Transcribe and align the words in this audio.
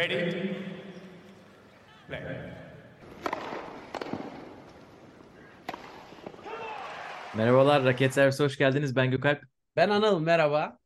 Ready? 0.00 0.56
Play. 2.08 2.20
Merhabalar, 7.34 7.84
Raket 7.84 8.14
Servisi 8.14 8.42
hoş 8.44 8.58
geldiniz. 8.58 8.96
Ben 8.96 9.10
Gökalp. 9.10 9.42
Ben 9.76 9.90
Anıl 9.90 10.20
merhaba. 10.20 10.78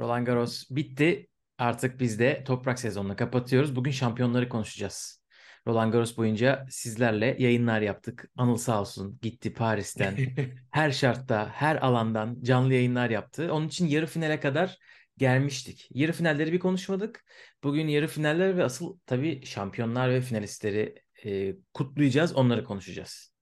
Roland 0.00 0.26
Garros 0.26 0.64
bitti. 0.70 1.28
Artık 1.58 2.00
biz 2.00 2.18
de 2.18 2.44
toprak 2.44 2.78
sezonunu 2.78 3.16
kapatıyoruz. 3.16 3.76
Bugün 3.76 3.90
şampiyonları 3.90 4.48
konuşacağız. 4.48 5.22
Roland 5.66 5.92
Garros 5.92 6.16
boyunca 6.16 6.66
sizlerle 6.70 7.36
yayınlar 7.38 7.80
yaptık. 7.80 8.30
Anıl 8.36 8.56
sağ 8.56 8.80
olsun 8.80 9.18
gitti 9.22 9.54
Paris'ten. 9.54 10.16
her 10.70 10.90
şartta, 10.90 11.50
her 11.54 11.76
alandan 11.76 12.42
canlı 12.42 12.74
yayınlar 12.74 13.10
yaptı. 13.10 13.52
Onun 13.52 13.68
için 13.68 13.86
yarı 13.86 14.06
finale 14.06 14.40
kadar 14.40 14.78
gelmiştik. 15.18 15.88
Yarı 15.90 16.12
finalleri 16.12 16.52
bir 16.52 16.58
konuşmadık. 16.58 17.24
Bugün 17.64 17.88
yarı 17.88 18.06
finaller 18.06 18.56
ve 18.56 18.64
asıl 18.64 18.98
tabii 19.06 19.46
şampiyonlar 19.46 20.10
ve 20.10 20.20
finalistleri 20.20 21.02
e, 21.24 21.54
kutlayacağız. 21.74 22.36
Onları 22.36 22.64
konuşacağız. 22.64 23.32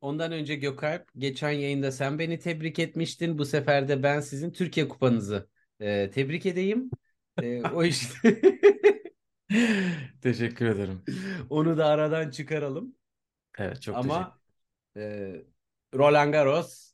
Ondan 0.00 0.32
önce 0.32 0.56
Gökalp 0.56 1.08
geçen 1.16 1.50
yayında 1.50 1.92
sen 1.92 2.18
beni 2.18 2.38
tebrik 2.38 2.78
etmiştin. 2.78 3.38
Bu 3.38 3.44
sefer 3.44 3.88
de 3.88 4.02
ben 4.02 4.20
sizin 4.20 4.52
Türkiye 4.52 4.88
kupanızı 4.88 5.48
e, 5.80 6.10
tebrik 6.10 6.46
edeyim. 6.46 6.90
E, 7.42 7.62
o 7.62 7.84
işte 7.84 8.40
Teşekkür 10.22 10.66
ederim. 10.66 11.02
onu 11.50 11.78
da 11.78 11.86
aradan 11.86 12.30
çıkaralım. 12.30 12.96
Evet 13.58 13.82
çok 13.82 13.94
teşekkür 13.94 14.14
Ama 14.14 14.38
e, 14.96 15.32
Roland 15.94 16.32
Garros 16.32 16.92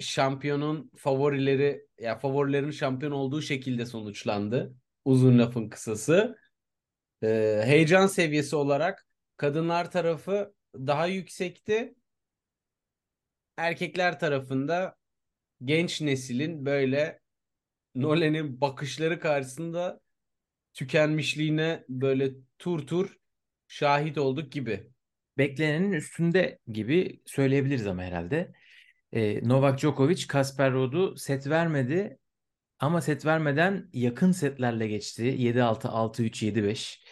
şampiyonun 0.00 0.90
favorileri 0.96 1.86
ya 2.00 2.18
favorilerin 2.18 2.70
şampiyon 2.70 3.12
olduğu 3.12 3.42
şekilde 3.42 3.86
sonuçlandı. 3.86 4.74
Uzun 5.04 5.38
lafın 5.38 5.68
kısası. 5.68 6.38
E, 7.22 7.60
heyecan 7.64 8.06
seviyesi 8.06 8.56
olarak 8.56 9.06
kadınlar 9.36 9.90
tarafı 9.90 10.54
daha 10.74 11.06
yüksekti. 11.06 11.94
Erkekler 13.56 14.20
tarafında 14.20 14.96
genç 15.64 16.00
neslin 16.00 16.66
böyle 16.66 17.20
Nolan'in 17.94 18.60
bakışları 18.60 19.20
karşısında 19.20 20.00
tükenmişliğine 20.74 21.84
böyle 21.88 22.30
tur 22.58 22.86
tur 22.86 23.16
şahit 23.68 24.18
olduk 24.18 24.52
gibi. 24.52 24.90
beklenenin 25.38 25.92
üstünde 25.92 26.58
gibi 26.72 27.22
söyleyebiliriz 27.26 27.86
ama 27.86 28.02
herhalde. 28.02 28.52
Ee, 29.12 29.48
Novak 29.48 29.78
Djokovic 29.78 30.26
Kasper 30.26 30.72
Ruud'u 30.72 31.16
set 31.16 31.46
vermedi 31.46 32.18
ama 32.78 33.00
set 33.00 33.26
vermeden 33.26 33.88
yakın 33.92 34.32
setlerle 34.32 34.88
geçti. 34.88 35.22
7-6, 35.22 35.88
6-3, 35.88 36.42
7-5. 36.42 37.02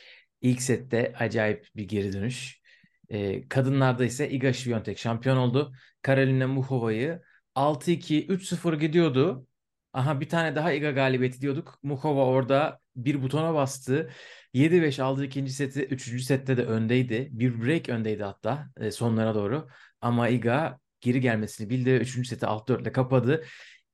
İlk 0.40 0.62
sette 0.62 1.12
acayip 1.18 1.68
bir 1.76 1.88
geri 1.88 2.12
dönüş. 2.12 2.60
Ee, 3.08 3.48
kadınlarda 3.48 4.04
ise 4.04 4.30
Iga 4.30 4.48
Świątek 4.52 4.98
şampiyon 4.98 5.36
oldu. 5.36 5.72
Karolina 6.02 6.46
Muchova'yı 6.48 7.22
6-2, 7.54 8.26
3-0 8.26 8.76
gidiyordu. 8.76 9.46
Aha 9.92 10.20
bir 10.20 10.28
tane 10.28 10.56
daha 10.56 10.72
Iga 10.72 10.90
galibiyeti 10.90 11.40
diyorduk. 11.40 11.78
Muchova 11.82 12.26
orada 12.26 12.80
bir 12.96 13.22
butona 13.22 13.54
bastı. 13.54 14.10
7-5 14.54 15.00
aldı 15.00 15.24
ikinci 15.24 15.52
seti. 15.52 15.84
Üçüncü 15.84 16.24
sette 16.24 16.56
de 16.56 16.64
öndeydi. 16.64 17.28
Bir 17.32 17.62
break 17.64 17.88
öndeydi 17.88 18.22
hatta 18.22 18.70
e, 18.76 18.90
sonlara 18.90 19.34
doğru. 19.34 19.68
Ama 20.00 20.28
Iga 20.28 20.78
geri 21.06 21.20
gelmesini 21.20 21.70
bildi. 21.70 21.90
Üçüncü 21.90 22.28
seti 22.28 22.46
6-4 22.46 22.82
ile 22.82 22.92
kapadı. 22.92 23.44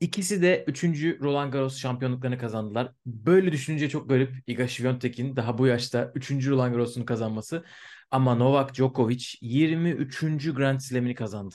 İkisi 0.01 0.43
de 0.43 0.65
üçüncü 0.67 1.21
Roland 1.21 1.53
Garros 1.53 1.79
şampiyonluklarını 1.79 2.39
kazandılar. 2.39 2.93
Böyle 3.07 3.53
düşününce 3.53 3.89
çok 3.89 4.09
garip 4.09 4.35
Iga 4.47 4.69
Świątek'in 4.69 5.37
daha 5.37 5.59
bu 5.59 5.67
yaşta 5.67 6.13
üçüncü 6.15 6.51
Roland 6.51 6.73
Garros'unu 6.73 7.05
kazanması. 7.05 7.65
Ama 8.11 8.35
Novak 8.35 8.75
Djokovic 8.75 9.25
23. 9.41 10.55
Grand 10.55 10.81
Slam'ini 10.81 11.15
kazandı. 11.15 11.55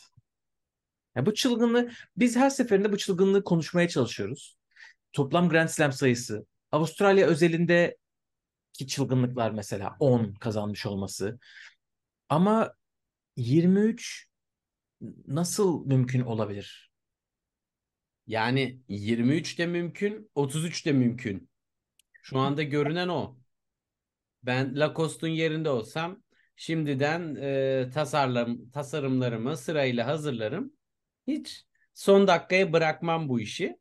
Ya 1.15 1.25
bu 1.25 1.33
çılgınlığı 1.33 1.91
biz 2.17 2.35
her 2.35 2.49
seferinde 2.49 2.91
bu 2.91 2.97
çılgınlığı 2.97 3.43
konuşmaya 3.43 3.87
çalışıyoruz. 3.87 4.57
Toplam 5.13 5.49
Grand 5.49 5.69
Slam 5.69 5.91
sayısı, 5.91 6.45
Avustralya 6.71 7.27
özelinde 7.27 7.97
ki 8.73 8.87
çılgınlıklar 8.87 9.51
mesela 9.51 9.95
10 9.99 10.33
kazanmış 10.33 10.85
olması. 10.85 11.39
Ama 12.29 12.73
23 13.35 14.27
nasıl 15.27 15.85
mümkün 15.85 16.21
olabilir? 16.21 16.91
Yani 18.27 18.81
23 18.87 19.59
de 19.59 19.65
mümkün, 19.65 20.31
33 20.35 20.85
de 20.85 20.91
mümkün. 20.91 21.49
Şu 22.21 22.39
anda 22.39 22.63
görünen 22.63 23.07
o. 23.07 23.37
Ben 24.43 24.79
Lacoste'un 24.79 25.31
yerinde 25.31 25.69
olsam 25.69 26.23
şimdiden 26.55 27.35
e, 27.35 27.89
tasarlam 27.93 28.69
tasarımlarımı 28.69 29.57
sırayla 29.57 30.07
hazırlarım. 30.07 30.73
Hiç 31.27 31.65
son 31.93 32.27
dakikaya 32.27 32.73
bırakmam 32.73 33.29
bu 33.29 33.39
işi. 33.39 33.77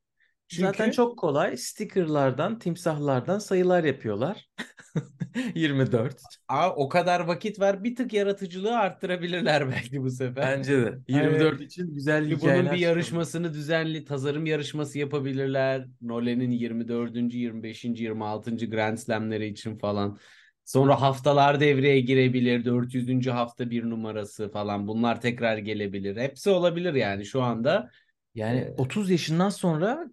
Çünkü 0.49 0.63
Zaten 0.67 0.91
çok 0.91 1.19
kolay. 1.19 1.57
Stickerlardan, 1.57 2.59
timsahlardan 2.59 3.39
sayılar 3.39 3.85
yapıyorlar. 3.85 4.49
24. 5.55 6.21
Aa, 6.49 6.71
o 6.77 6.89
kadar 6.89 7.21
vakit 7.21 7.61
var. 7.61 7.85
Bir 7.85 7.97
tık 7.97 8.13
yaratıcılığı 8.13 8.79
arttırabilirler 8.79 9.69
belki 9.71 10.03
bu 10.03 10.11
sefer. 10.11 10.59
Bence 10.59 10.83
de. 10.83 10.99
24 11.09 11.61
için 11.61 11.95
güzel 11.95 12.31
Bunun 12.31 12.37
hikayeler 12.37 12.73
bir 12.73 12.79
çıkıyor. 12.81 12.91
yarışmasını 12.91 13.55
düzenli 13.55 14.05
tasarım 14.05 14.47
yarışması 14.47 14.99
yapabilirler. 14.99 15.87
Nolan'in 16.01 16.51
24. 16.51 17.35
25. 17.35 18.01
26. 18.01 18.67
Grand 18.71 18.97
Slam'leri 18.99 19.47
için 19.47 19.79
falan. 19.79 20.19
Sonra 20.65 21.01
haftalar 21.01 21.61
devreye 21.61 22.01
girebilir. 22.01 22.65
400. 22.65 23.31
hafta 23.31 23.71
bir 23.71 23.91
numarası 23.91 24.51
falan. 24.53 24.89
Bunlar 24.89 25.21
tekrar 25.21 25.59
gelebilir. 25.59 26.17
Hepsi 26.17 26.51
olabilir 26.51 26.95
yani 26.95 27.25
şu 27.27 27.43
anda. 27.43 27.91
Yani 28.35 28.59
Ee, 28.61 28.75
30 28.77 29.11
yaşından 29.11 29.49
sonra 29.49 30.07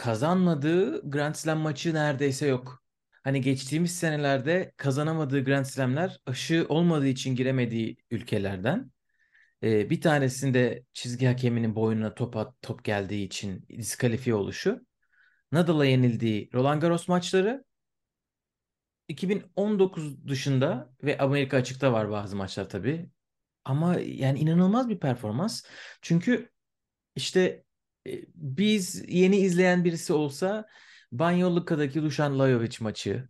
kazanmadığı 0.00 1.10
Grand 1.10 1.34
Slam 1.34 1.58
maçı 1.58 1.94
neredeyse 1.94 2.46
yok. 2.46 2.82
Hani 3.24 3.40
geçtiğimiz 3.40 3.98
senelerde 3.98 4.72
kazanamadığı 4.76 5.44
Grand 5.44 5.64
Slam'ler 5.64 6.20
aşı 6.26 6.66
olmadığı 6.68 7.06
için 7.06 7.36
giremediği 7.36 7.96
ülkelerden. 8.10 8.92
Ee, 9.62 9.90
bir 9.90 10.00
tanesinde 10.00 10.84
çizgi 10.92 11.26
hakeminin 11.26 11.74
boynuna 11.74 12.14
top, 12.14 12.36
at- 12.36 12.62
top 12.62 12.84
geldiği 12.84 13.26
için 13.26 13.66
diskalifiye 13.68 14.34
oluşu. 14.34 14.86
Nadal'a 15.52 15.84
yenildiği 15.84 16.50
Roland 16.54 16.82
Garros 16.82 17.08
maçları 17.08 17.64
2019 19.08 20.28
dışında 20.28 20.90
ve 21.02 21.18
Amerika 21.18 21.56
açıkta 21.56 21.92
var 21.92 22.10
bazı 22.10 22.36
maçlar 22.36 22.68
tabii. 22.68 23.10
Ama 23.64 23.96
yani 24.00 24.38
inanılmaz 24.38 24.88
bir 24.88 24.98
performans. 25.00 25.62
Çünkü 26.02 26.50
işte 27.16 27.64
biz 28.34 29.08
yeni 29.08 29.36
izleyen 29.36 29.84
birisi 29.84 30.12
olsa 30.12 30.66
Banyoluka'daki 31.12 32.02
Dušan 32.02 32.38
Lajovic 32.38 32.76
maçı, 32.80 33.28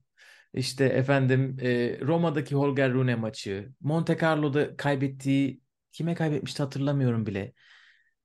işte 0.55 0.85
efendim 0.85 1.57
e, 1.61 2.01
Roma'daki 2.01 2.55
Holger 2.55 2.93
Rune 2.93 3.15
maçı, 3.15 3.73
Monte 3.81 4.19
Carlo'da 4.23 4.77
kaybettiği 4.77 5.61
kime 5.93 6.15
kaybetmişti 6.15 6.63
hatırlamıyorum 6.63 7.27
bile. 7.27 7.53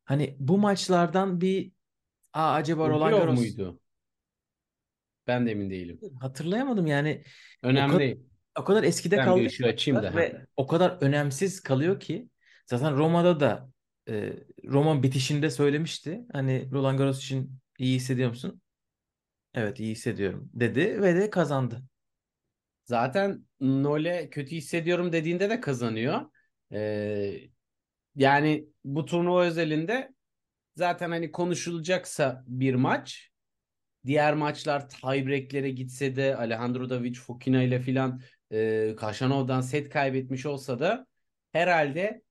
Hani 0.06 0.36
bu 0.40 0.58
maçlardan 0.58 1.42
bir 1.42 1.72
Aa, 2.34 2.54
acaba 2.54 2.90
Roland 2.90 3.12
Garros 3.12 3.40
muydu? 3.40 3.80
Ben 5.28 5.46
de 5.48 5.52
emin 5.52 5.70
değilim. 5.70 6.00
hatırlayamadım 6.20 6.88
yani 6.88 7.24
o 7.64 7.68
Önemli 7.68 7.88
kadar, 7.88 8.00
değil. 8.00 8.18
o 8.60 8.64
kadar 8.64 8.84
eskide 8.84 9.18
Ben 9.18 9.22
bir 9.22 9.26
kaldı 9.26 9.46
ışığı 9.46 9.66
açayım 9.66 10.02
maçlar 10.02 10.14
da. 10.14 10.18
ve 10.18 10.46
o 10.56 10.68
kadar 10.68 10.98
önemsiz 11.02 11.60
kalıyor 11.64 12.00
ki 12.00 12.30
zaten 12.66 12.96
Roma'da 12.98 13.40
da 13.40 13.70
e, 14.10 14.34
Roma 14.66 15.04
bitişinde 15.04 15.50
söylemişti. 15.50 16.26
Hani 16.34 16.72
Roland 16.72 16.98
Garros 16.98 17.18
için 17.20 17.60
iyi 17.80 17.96
hissediyor 17.96 18.30
musun? 18.30 18.62
Evet 19.54 19.80
iyi 19.80 19.92
hissediyorum 19.92 20.50
dedi 20.54 21.02
ve 21.02 21.16
de 21.16 21.30
kazandı. 21.30 21.84
Zaten 22.86 23.46
Nole 23.60 24.30
kötü 24.30 24.56
hissediyorum 24.56 25.12
dediğinde 25.12 25.50
de 25.50 25.60
kazanıyor. 25.60 26.22
Ee, 26.72 27.34
yani 28.16 28.68
bu 28.84 29.06
turnuva 29.06 29.44
özelinde 29.46 30.14
zaten 30.76 31.10
hani 31.12 31.32
konuşulacaksa 31.32 32.44
bir 32.48 32.76
maç. 32.76 33.32
Diğer 34.06 34.34
maçlar 34.34 34.90
tiebreaklere 34.90 35.70
gitse 35.70 36.16
de 36.16 36.36
Alejandro 36.36 36.90
Davic 36.90 37.20
Fokina 37.20 37.64
ile 37.64 37.80
filan 37.80 38.22
e, 38.52 38.94
Kaşanov'dan 38.98 39.62
set 39.62 39.90
kaybetmiş 39.90 40.46
olsa 40.46 40.80
da 40.80 41.08
herhalde 41.52 42.22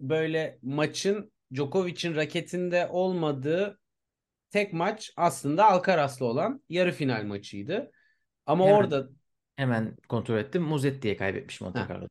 böyle 0.00 0.58
maçın 0.62 1.32
Djokovic'in 1.54 2.14
raketinde 2.16 2.88
olmadığı 2.90 3.80
tek 4.50 4.72
maç 4.72 5.12
aslında 5.16 5.66
Alcaraz'la 5.66 6.26
olan 6.26 6.62
yarı 6.68 6.92
final 6.92 7.24
maçıydı. 7.24 7.92
Ama 8.46 8.64
Hemen 8.64 8.76
orada 8.76 9.08
hemen 9.56 9.96
kontrol 10.08 10.38
ettim. 10.38 10.62
Muzetti'ye 10.62 11.16
kaybetmiş 11.16 11.60
Monte. 11.60 11.78
Carlo. 11.78 12.08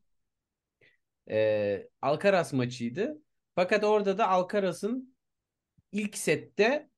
e, 1.29 1.87
Alcaraz 2.01 2.53
maçıydı. 2.53 3.21
Fakat 3.55 3.83
orada 3.83 4.17
da 4.17 4.27
Alcaraz'ın 4.29 5.15
ilk 5.91 6.17
sette 6.17 6.89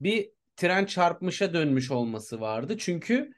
bir 0.00 0.30
tren 0.56 0.84
çarpmışa 0.84 1.54
dönmüş 1.54 1.90
olması 1.90 2.40
vardı. 2.40 2.78
Çünkü 2.78 3.32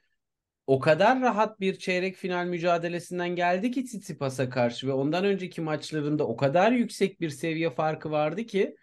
o 0.71 0.79
kadar 0.79 1.21
rahat 1.21 1.61
bir 1.61 1.79
çeyrek 1.79 2.17
final 2.17 2.47
mücadelesinden 2.47 3.37
geldi 3.37 3.71
ki 3.71 3.85
Tsitsipas'a 3.85 4.51
karşı 4.51 4.87
ve 4.87 4.93
ondan 4.93 5.25
önceki 5.25 5.61
maçlarında 5.61 6.27
o 6.27 6.37
kadar 6.37 6.73
yüksek 6.73 7.21
bir 7.21 7.31
seviye 7.31 7.71
farkı 7.71 8.11
vardı 8.11 8.47
ki 8.47 8.77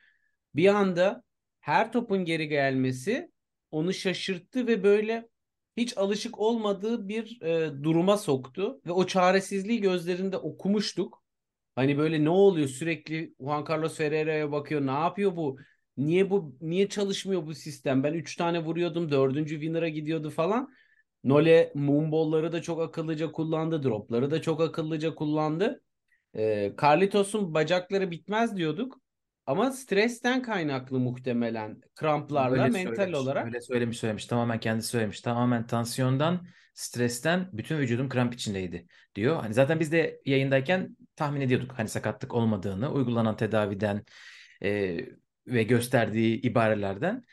bir 0.56 0.68
anda 0.68 1.24
her 1.60 1.92
topun 1.92 2.26
geri 2.26 2.48
gelmesi 2.48 3.32
onu 3.72 3.94
şaşırttı 3.94 4.68
ve 4.68 4.84
böyle 4.84 5.30
hiç 5.78 5.98
alışık 5.98 6.40
olmadığı 6.40 7.08
bir 7.08 7.42
e, 7.42 7.84
duruma 7.84 8.18
soktu 8.18 8.82
ve 8.86 8.92
o 8.92 9.08
çaresizliği 9.08 9.82
gözlerinde 9.82 10.38
okumuştuk. 10.38 11.24
Hani 11.76 11.98
böyle 11.98 12.24
ne 12.24 12.30
oluyor 12.30 12.68
sürekli 12.68 13.36
Juan 13.42 13.66
Carlos 13.70 13.98
Ferreira'ya 13.98 14.52
bakıyor 14.52 14.88
ne 14.88 14.92
yapıyor 14.92 15.36
bu 15.36 15.60
niye 15.98 16.30
bu 16.30 16.58
niye 16.62 16.90
çalışmıyor 16.90 17.46
bu 17.46 17.56
sistem 17.56 18.04
ben 18.04 18.14
3 18.14 18.36
tane 18.36 18.64
vuruyordum 18.64 19.12
dördüncü 19.12 19.56
winner'a 19.56 19.90
gidiyordu 19.90 20.30
falan. 20.30 20.70
Nole 21.28 21.72
moonball'ları 21.76 22.52
da 22.52 22.62
çok 22.62 22.82
akıllıca 22.82 23.32
kullandı 23.32 23.84
dropları 23.84 24.32
da 24.32 24.42
çok 24.42 24.62
akıllıca 24.62 25.16
kullandı. 25.16 25.82
E, 26.36 26.74
Carlitos'un 26.82 27.54
bacakları 27.54 28.12
bitmez 28.12 28.58
diyorduk. 28.58 29.00
Ama 29.46 29.72
stresten 29.72 30.42
kaynaklı 30.42 31.00
muhtemelen 31.00 31.82
kramplarla 31.96 32.64
Öyle 32.64 32.74
mental 32.74 32.96
söylemiş, 32.96 33.20
olarak. 33.20 33.46
öyle 33.46 33.62
söylemiş 33.62 33.98
söylemiş. 33.98 34.26
Tamamen 34.26 34.60
kendisi 34.60 34.88
söylemiş. 34.88 35.22
Tamamen 35.22 35.68
tansiyondan, 35.68 36.48
stresten 36.74 37.50
bütün 37.54 37.78
vücudum 37.78 38.10
kramp 38.10 38.34
içindeydi 38.34 38.88
diyor. 39.16 39.42
Hani 39.42 39.54
zaten 39.54 39.80
biz 39.80 39.92
de 39.92 40.22
yayındayken 40.26 40.98
tahmin 41.16 41.42
ediyorduk 41.42 41.72
hani 41.76 41.90
sakatlık 41.90 42.34
olmadığını, 42.34 42.92
uygulanan 42.92 43.38
tedaviden 43.38 44.04
e, 44.64 44.98
ve 45.48 45.64
gösterdiği 45.64 46.42
ibarelerden. 46.42 47.24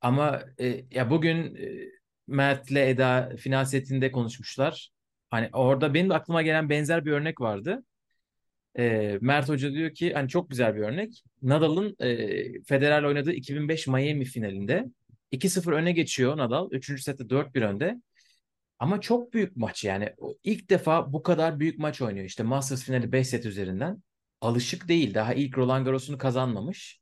Ama 0.00 0.42
e, 0.60 0.84
ya 0.90 1.10
bugün 1.10 1.54
e, 1.54 1.99
Mert'le 2.30 2.76
Eda 2.76 3.32
final 3.38 3.64
setinde 3.64 4.12
konuşmuşlar. 4.12 4.90
Hani 5.30 5.48
orada 5.52 5.94
benim 5.94 6.12
aklıma 6.12 6.42
gelen 6.42 6.70
benzer 6.70 7.04
bir 7.04 7.12
örnek 7.12 7.40
vardı. 7.40 7.84
E, 8.78 9.18
Mert 9.20 9.48
Hoca 9.48 9.72
diyor 9.72 9.94
ki 9.94 10.12
hani 10.12 10.28
çok 10.28 10.50
güzel 10.50 10.76
bir 10.76 10.80
örnek. 10.80 11.22
Nadal'ın 11.42 11.96
e, 12.00 12.62
Federer'le 12.62 13.04
oynadığı 13.04 13.32
2005 13.32 13.86
Miami 13.86 14.24
finalinde 14.24 14.84
2-0 15.32 15.72
öne 15.72 15.92
geçiyor 15.92 16.36
Nadal. 16.36 16.68
Üçüncü 16.72 17.02
sette 17.02 17.30
4-1 17.30 17.62
önde. 17.62 18.00
Ama 18.78 19.00
çok 19.00 19.32
büyük 19.32 19.56
maç 19.56 19.84
yani. 19.84 20.14
İlk 20.44 20.70
defa 20.70 21.12
bu 21.12 21.22
kadar 21.22 21.60
büyük 21.60 21.78
maç 21.78 22.02
oynuyor. 22.02 22.26
İşte 22.26 22.42
Masters 22.42 22.84
finali 22.84 23.12
5 23.12 23.28
set 23.28 23.46
üzerinden. 23.46 24.02
Alışık 24.40 24.88
değil. 24.88 25.14
Daha 25.14 25.34
ilk 25.34 25.58
Roland 25.58 25.86
Garros'unu 25.86 26.18
kazanmamış. 26.18 27.00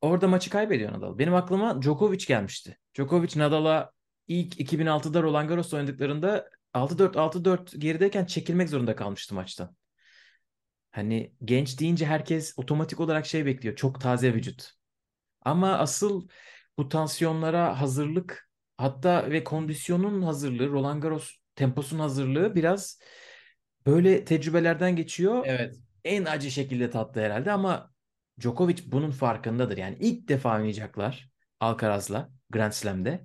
Orada 0.00 0.28
maçı 0.28 0.50
kaybediyor 0.50 0.92
Nadal. 0.92 1.18
Benim 1.18 1.34
aklıma 1.34 1.82
Djokovic 1.82 2.24
gelmişti. 2.26 2.78
Djokovic 2.96 3.30
Nadal'a 3.36 3.90
ilk 4.28 4.60
2006'da 4.60 5.22
Roland 5.22 5.48
Garros 5.48 5.74
oynadıklarında 5.74 6.50
6-4 6.74 7.16
6-4 7.16 7.80
gerideyken 7.80 8.24
çekilmek 8.24 8.68
zorunda 8.68 8.96
kalmıştı 8.96 9.34
maçtan. 9.34 9.76
Hani 10.90 11.34
genç 11.44 11.80
deyince 11.80 12.06
herkes 12.06 12.54
otomatik 12.56 13.00
olarak 13.00 13.26
şey 13.26 13.46
bekliyor. 13.46 13.76
Çok 13.76 14.00
taze 14.00 14.34
vücut. 14.34 14.70
Ama 15.42 15.72
asıl 15.78 16.28
bu 16.78 16.88
tansiyonlara 16.88 17.80
hazırlık 17.80 18.50
hatta 18.76 19.30
ve 19.30 19.44
kondisyonun 19.44 20.22
hazırlığı, 20.22 20.68
Roland 20.68 21.02
Garros 21.02 21.30
temposunun 21.54 22.00
hazırlığı 22.00 22.54
biraz 22.54 22.98
böyle 23.86 24.24
tecrübelerden 24.24 24.96
geçiyor. 24.96 25.42
Evet. 25.46 25.76
En 26.04 26.24
acı 26.24 26.50
şekilde 26.50 26.90
tatlı 26.90 27.20
herhalde 27.20 27.52
ama 27.52 27.90
Djokovic 28.40 28.76
bunun 28.86 29.10
farkındadır. 29.10 29.76
Yani 29.76 29.96
ilk 30.00 30.28
defa 30.28 30.56
oynayacaklar 30.56 31.30
Alcaraz'la 31.60 32.30
Grand 32.50 32.72
Slam'de. 32.72 33.24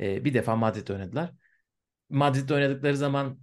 Ee, 0.00 0.24
bir 0.24 0.34
defa 0.34 0.56
Madrid'de 0.56 0.92
oynadılar. 0.92 1.32
Madrid'de 2.10 2.54
oynadıkları 2.54 2.96
zaman 2.96 3.38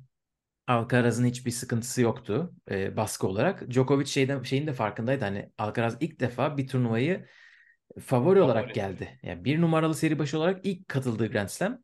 Alcaraz'ın 0.67 1.25
hiçbir 1.25 1.51
sıkıntısı 1.51 2.01
yoktu 2.01 2.53
e, 2.71 2.97
baskı 2.97 3.27
olarak. 3.27 3.71
Djokovic 3.71 4.05
şeyden, 4.05 4.43
şeyin 4.43 4.67
de 4.67 4.73
farkındaydı. 4.73 5.25
Hani 5.25 5.51
Alcaraz 5.57 5.97
ilk 5.99 6.19
defa 6.19 6.57
bir 6.57 6.67
turnuvayı 6.67 7.25
favori 7.99 8.41
olarak 8.41 8.75
geldi. 8.75 9.19
Yani 9.23 9.45
bir 9.45 9.61
numaralı 9.61 9.95
seri 9.95 10.19
başı 10.19 10.37
olarak 10.37 10.65
ilk 10.65 10.87
katıldığı 10.87 11.31
Grand 11.31 11.49
Slam. 11.49 11.79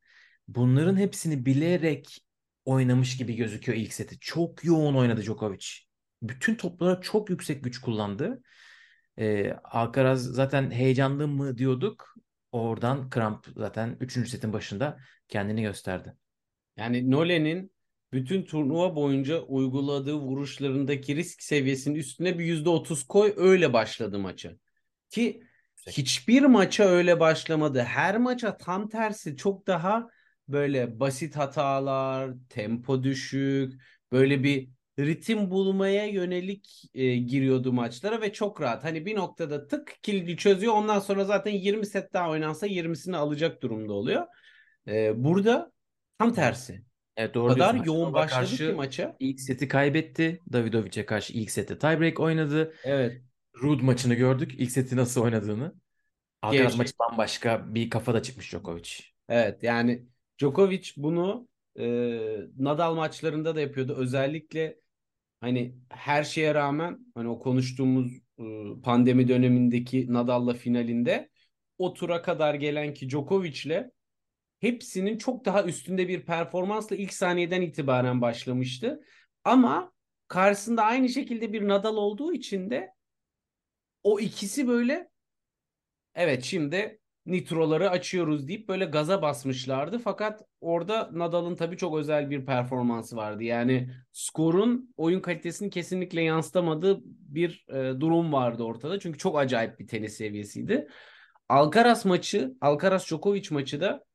Bunların 0.47 0.97
hepsini 0.97 1.45
bilerek 1.45 2.17
oynamış 2.65 3.17
gibi 3.17 3.35
gözüküyor 3.35 3.77
ilk 3.77 3.93
seti. 3.93 4.19
Çok 4.19 4.63
yoğun 4.63 4.95
oynadı 4.95 5.21
Djokovic. 5.21 5.65
Bütün 6.21 6.55
toplara 6.55 7.01
çok 7.01 7.29
yüksek 7.29 7.63
güç 7.63 7.81
kullandı. 7.81 8.41
Ee, 9.19 9.53
Alcaraz 9.63 10.23
zaten 10.23 10.71
heyecanlı 10.71 11.27
mı 11.27 11.57
diyorduk. 11.57 12.15
Oradan 12.51 13.09
kramp 13.09 13.45
zaten 13.55 13.97
3. 13.99 14.29
setin 14.29 14.53
başında 14.53 14.99
kendini 15.27 15.61
gösterdi. 15.61 16.13
Yani 16.77 17.11
Nole'nin 17.11 17.71
bütün 18.11 18.43
turnuva 18.43 18.95
boyunca 18.95 19.39
uyguladığı 19.41 20.15
vuruşlarındaki 20.15 21.15
risk 21.15 21.43
seviyesinin 21.43 21.95
üstüne 21.95 22.39
bir 22.39 22.45
%30 22.45 23.07
koy 23.07 23.33
öyle 23.37 23.73
başladı 23.73 24.19
maça. 24.19 24.51
Ki 25.09 25.43
hiçbir 25.87 26.41
maça 26.41 26.83
öyle 26.83 27.19
başlamadı. 27.19 27.81
Her 27.81 28.17
maça 28.17 28.57
tam 28.57 28.89
tersi 28.89 29.35
çok 29.37 29.67
daha 29.67 30.07
böyle 30.47 30.99
basit 30.99 31.35
hatalar, 31.35 32.31
tempo 32.49 33.03
düşük, 33.03 33.81
böyle 34.11 34.43
bir 34.43 34.69
ritim 35.05 35.51
bulmaya 35.51 36.05
yönelik 36.07 36.83
e, 36.93 37.15
giriyordu 37.15 37.73
maçlara 37.73 38.21
ve 38.21 38.33
çok 38.33 38.61
rahat. 38.61 38.83
Hani 38.83 39.05
bir 39.05 39.15
noktada 39.15 39.67
tık 39.67 39.99
kilidi 40.03 40.37
çözüyor. 40.37 40.73
Ondan 40.73 40.99
sonra 40.99 41.25
zaten 41.25 41.51
20 41.51 41.85
set 41.85 42.13
daha 42.13 42.29
oynansa 42.29 42.67
20'sini 42.67 43.17
alacak 43.17 43.61
durumda 43.63 43.93
oluyor. 43.93 44.27
E, 44.87 45.23
burada 45.23 45.71
tam 46.19 46.33
tersi. 46.33 46.83
Evet 47.17 47.35
O 47.43 47.47
doğru 47.49 47.53
kadar 47.53 47.73
diyorsun. 47.73 47.83
yoğun 47.83 48.13
Haşimova 48.13 48.13
başladı 48.13 48.57
ki 48.57 48.71
karşı 48.71 48.75
maça. 48.75 49.17
ilk 49.19 49.41
seti 49.41 49.67
kaybetti. 49.67 50.39
Davidovic'e 50.53 51.05
karşı 51.05 51.33
ilk 51.33 51.51
sette 51.51 51.77
tiebreak 51.79 52.19
oynadı. 52.19 52.73
Evet. 52.83 53.21
Rude 53.61 53.83
maçını 53.83 54.13
gördük. 54.13 54.51
İlk 54.57 54.71
seti 54.71 54.95
nasıl 54.95 55.21
oynadığını. 55.21 55.75
Alcaraz 56.41 56.75
maçı 56.75 56.93
bambaşka 56.99 57.75
bir 57.75 57.89
kafada 57.89 58.21
çıkmış 58.23 58.51
Djokovic. 58.51 58.89
Evet 59.29 59.63
yani 59.63 60.05
Djokovic 60.39 60.91
bunu 60.97 61.47
e, 61.79 61.85
Nadal 62.57 62.95
maçlarında 62.95 63.55
da 63.55 63.61
yapıyordu. 63.61 63.95
Özellikle 63.97 64.79
hani 65.41 65.75
her 65.89 66.23
şeye 66.23 66.55
rağmen 66.55 66.99
hani 67.15 67.27
o 67.27 67.39
konuştuğumuz 67.39 68.21
pandemi 68.83 69.27
dönemindeki 69.27 70.13
Nadal'la 70.13 70.53
finalinde 70.53 71.29
o 71.77 71.93
tura 71.93 72.21
kadar 72.21 72.53
gelen 72.53 72.93
ki 72.93 73.09
Djokovic'le 73.09 73.89
hepsinin 74.59 75.17
çok 75.17 75.45
daha 75.45 75.63
üstünde 75.63 76.07
bir 76.07 76.25
performansla 76.25 76.95
ilk 76.95 77.13
saniyeden 77.13 77.61
itibaren 77.61 78.21
başlamıştı. 78.21 79.01
Ama 79.43 79.93
karşısında 80.27 80.83
aynı 80.83 81.09
şekilde 81.09 81.53
bir 81.53 81.67
Nadal 81.67 81.95
olduğu 81.97 82.33
için 82.33 82.69
de 82.69 82.93
o 84.03 84.19
ikisi 84.19 84.67
böyle 84.67 85.09
evet 86.15 86.43
şimdi 86.43 86.99
nitroları 87.25 87.89
açıyoruz 87.89 88.47
deyip 88.47 88.69
böyle 88.69 88.85
gaza 88.85 89.21
basmışlardı. 89.21 89.99
Fakat 89.99 90.41
orada 90.61 91.09
Nadal'ın 91.13 91.55
tabii 91.55 91.77
çok 91.77 91.97
özel 91.97 92.29
bir 92.29 92.45
performansı 92.45 93.15
vardı. 93.15 93.43
Yani 93.43 93.89
skorun 94.11 94.93
oyun 94.97 95.19
kalitesini 95.19 95.69
kesinlikle 95.69 96.21
yansıtamadığı 96.21 97.01
bir 97.05 97.65
e, 97.69 97.99
durum 97.99 98.33
vardı 98.33 98.63
ortada. 98.63 98.99
Çünkü 98.99 99.17
çok 99.17 99.39
acayip 99.39 99.79
bir 99.79 99.87
tenis 99.87 100.13
seviyesiydi. 100.13 100.87
Alcaraz 101.49 102.05
maçı, 102.05 102.53
Alcaraz 102.61 103.05
Djokovic 103.05 103.47
maçı 103.51 103.81
da 103.81 104.05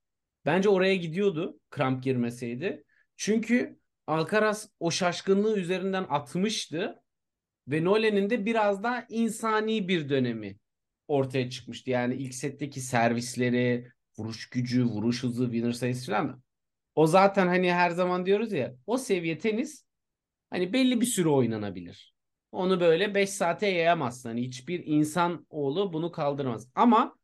bence 0.46 0.68
oraya 0.68 0.96
gidiyordu 0.96 1.60
kramp 1.70 2.02
girmeseydi. 2.02 2.84
Çünkü 3.16 3.78
Alcaraz 4.06 4.68
o 4.80 4.90
şaşkınlığı 4.90 5.58
üzerinden 5.58 6.06
atmıştı 6.08 7.02
ve 7.68 7.84
Nolan'in 7.84 8.30
de 8.30 8.46
biraz 8.46 8.82
daha 8.82 9.06
insani 9.08 9.88
bir 9.88 10.08
dönemi 10.08 10.58
ortaya 11.08 11.50
çıkmıştı. 11.50 11.90
Yani 11.90 12.14
ilk 12.14 12.34
setteki 12.34 12.80
servisleri, 12.80 13.88
vuruş 14.18 14.50
gücü, 14.50 14.84
vuruş 14.84 15.22
hızı, 15.22 15.44
winner 15.44 15.72
sayısı 15.72 16.12
falan. 16.12 16.42
O 16.94 17.06
zaten 17.06 17.46
hani 17.46 17.72
her 17.72 17.90
zaman 17.90 18.26
diyoruz 18.26 18.52
ya 18.52 18.74
o 18.86 18.98
seviye 18.98 19.38
tenis 19.38 19.84
hani 20.50 20.72
belli 20.72 21.00
bir 21.00 21.06
süre 21.06 21.28
oynanabilir. 21.28 22.14
Onu 22.52 22.80
böyle 22.80 23.14
5 23.14 23.30
saate 23.30 23.66
yayamazsın. 23.66 24.28
Hani 24.28 24.42
hiçbir 24.42 24.82
insan 24.86 25.46
oğlu 25.50 25.92
bunu 25.92 26.12
kaldıramaz. 26.12 26.70
Ama 26.74 27.16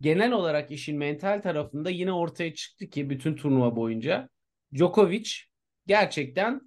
genel 0.00 0.32
olarak 0.32 0.70
işin 0.70 0.98
mental 0.98 1.42
tarafında 1.42 1.90
yine 1.90 2.12
ortaya 2.12 2.54
çıktı 2.54 2.90
ki 2.90 3.10
bütün 3.10 3.36
turnuva 3.36 3.76
boyunca 3.76 4.28
Djokovic 4.74 5.30
gerçekten 5.86 6.60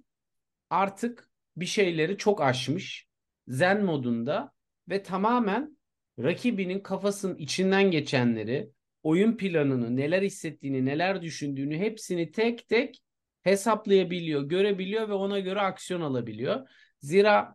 artık 0.70 1.30
bir 1.56 1.66
şeyleri 1.66 2.16
çok 2.16 2.42
aşmış. 2.42 3.08
Zen 3.48 3.84
modunda 3.84 4.52
ve 4.88 5.02
tamamen 5.02 5.77
rakibinin 6.18 6.80
kafasının 6.80 7.36
içinden 7.36 7.90
geçenleri, 7.90 8.70
oyun 9.02 9.36
planını, 9.36 9.96
neler 9.96 10.22
hissettiğini, 10.22 10.84
neler 10.84 11.22
düşündüğünü 11.22 11.78
hepsini 11.78 12.32
tek 12.32 12.68
tek 12.68 13.02
hesaplayabiliyor, 13.42 14.42
görebiliyor 14.42 15.08
ve 15.08 15.12
ona 15.12 15.38
göre 15.38 15.60
aksiyon 15.60 16.00
alabiliyor. 16.00 16.68
Zira 17.00 17.54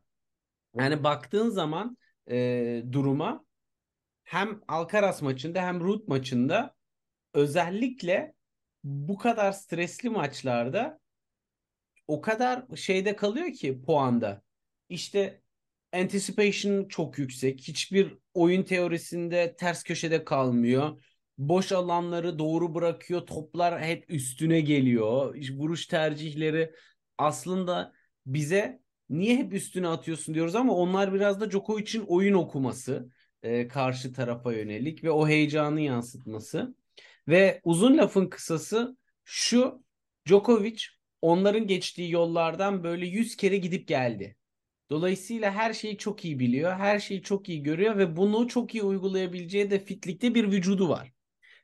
yani 0.76 1.04
baktığın 1.04 1.50
zaman 1.50 1.98
e, 2.30 2.84
duruma 2.92 3.46
hem 4.24 4.62
Alcaraz 4.68 5.22
maçında 5.22 5.62
hem 5.62 5.80
Ruud 5.80 6.08
maçında 6.08 6.76
özellikle 7.34 8.34
bu 8.84 9.18
kadar 9.18 9.52
stresli 9.52 10.10
maçlarda 10.10 11.00
o 12.08 12.22
kadar 12.22 12.66
şeyde 12.76 13.16
kalıyor 13.16 13.54
ki 13.54 13.82
puanda. 13.82 14.42
İşte 14.90 15.43
anticipation 15.94 16.88
çok 16.88 17.18
yüksek. 17.18 17.62
Hiçbir 17.62 18.18
oyun 18.34 18.64
teorisinde 18.64 19.56
ters 19.60 19.84
köşede 19.84 20.24
kalmıyor. 20.24 21.04
Boş 21.38 21.72
alanları 21.72 22.40
doğru 22.40 22.76
bırakıyor. 22.76 23.22
Toplar 23.22 23.82
hep 23.82 24.06
üstüne 24.10 24.62
geliyor. 24.62 25.36
Vuruş 25.52 25.88
tercihleri 25.88 26.72
aslında 27.18 27.94
bize 28.26 28.80
niye 29.10 29.38
hep 29.38 29.54
üstüne 29.54 29.88
atıyorsun 29.88 30.36
diyoruz 30.36 30.56
ama 30.56 30.74
onlar 30.76 31.14
biraz 31.14 31.42
da 31.42 31.52
Djokovic'in 31.52 32.06
oyun 32.08 32.34
okuması 32.34 33.10
e, 33.44 33.68
karşı 33.68 34.14
tarafa 34.14 34.54
yönelik 34.54 35.04
ve 35.04 35.12
o 35.12 35.28
heyecanı 35.28 35.82
yansıtması. 35.82 36.76
Ve 37.28 37.62
uzun 37.64 37.98
lafın 37.98 38.28
kısası 38.28 38.98
şu 39.24 39.84
Djokovic 40.28 40.84
onların 41.22 41.68
geçtiği 41.68 42.12
yollardan 42.12 42.84
böyle 42.84 43.06
100 43.06 43.36
kere 43.36 43.58
gidip 43.58 43.88
geldi. 43.88 44.36
Dolayısıyla 44.90 45.52
her 45.52 45.74
şeyi 45.74 45.98
çok 45.98 46.26
iyi 46.26 46.40
biliyor, 46.40 46.74
her 46.74 47.00
şeyi 47.00 47.24
çok 47.24 47.50
iyi 47.50 47.64
görüyor 47.64 47.98
ve 47.98 48.18
bunu 48.18 48.48
çok 48.48 48.76
iyi 48.76 48.84
uygulayabileceği 48.84 49.72
de 49.72 49.80
fitlikte 49.80 50.36
bir 50.36 50.52
vücudu 50.52 50.90
var. 50.90 51.12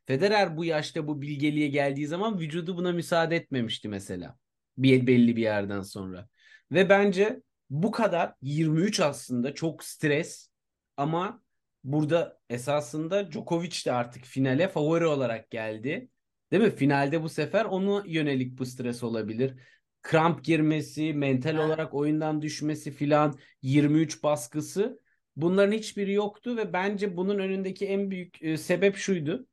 Federer 0.06 0.58
bu 0.58 0.66
yaşta 0.66 1.08
bu 1.08 1.22
bilgeliğe 1.22 1.68
geldiği 1.68 2.08
zaman 2.08 2.40
vücudu 2.40 2.78
buna 2.78 2.92
müsaade 2.92 3.36
etmemişti 3.36 3.90
mesela. 3.90 4.38
Bir 4.78 5.08
belli 5.08 5.36
bir 5.36 5.42
yerden 5.42 5.82
sonra. 5.82 6.28
Ve 6.72 6.90
bence 6.90 7.42
bu 7.70 7.92
kadar 7.92 8.34
23 8.42 9.00
aslında 9.00 9.54
çok 9.54 9.84
stres 9.84 10.50
ama 10.98 11.42
burada 11.84 12.40
esasında 12.50 13.32
Djokovic 13.32 13.86
de 13.86 13.92
artık 13.92 14.26
finale 14.26 14.68
favori 14.68 15.06
olarak 15.06 15.52
geldi. 15.52 16.10
Değil 16.52 16.64
mi? 16.64 16.76
Finalde 16.76 17.24
bu 17.24 17.30
sefer 17.30 17.66
onu 17.66 18.04
yönelik 18.08 18.58
bu 18.58 18.66
stres 18.66 19.04
olabilir. 19.04 19.56
Kramp 20.02 20.44
girmesi, 20.44 21.14
mental 21.14 21.58
olarak 21.58 21.94
oyundan 21.94 22.42
düşmesi 22.42 22.92
filan 22.92 23.40
23 23.62 24.24
baskısı 24.24 25.00
bunların 25.36 25.72
hiçbiri 25.72 26.14
yoktu 26.14 26.58
ve 26.58 26.74
bence 26.74 27.18
bunun 27.18 27.40
önündeki 27.40 27.86
en 27.86 28.12
büyük 28.12 28.44
e, 28.44 28.58
sebep 28.58 28.96
şuydu. 28.96 29.48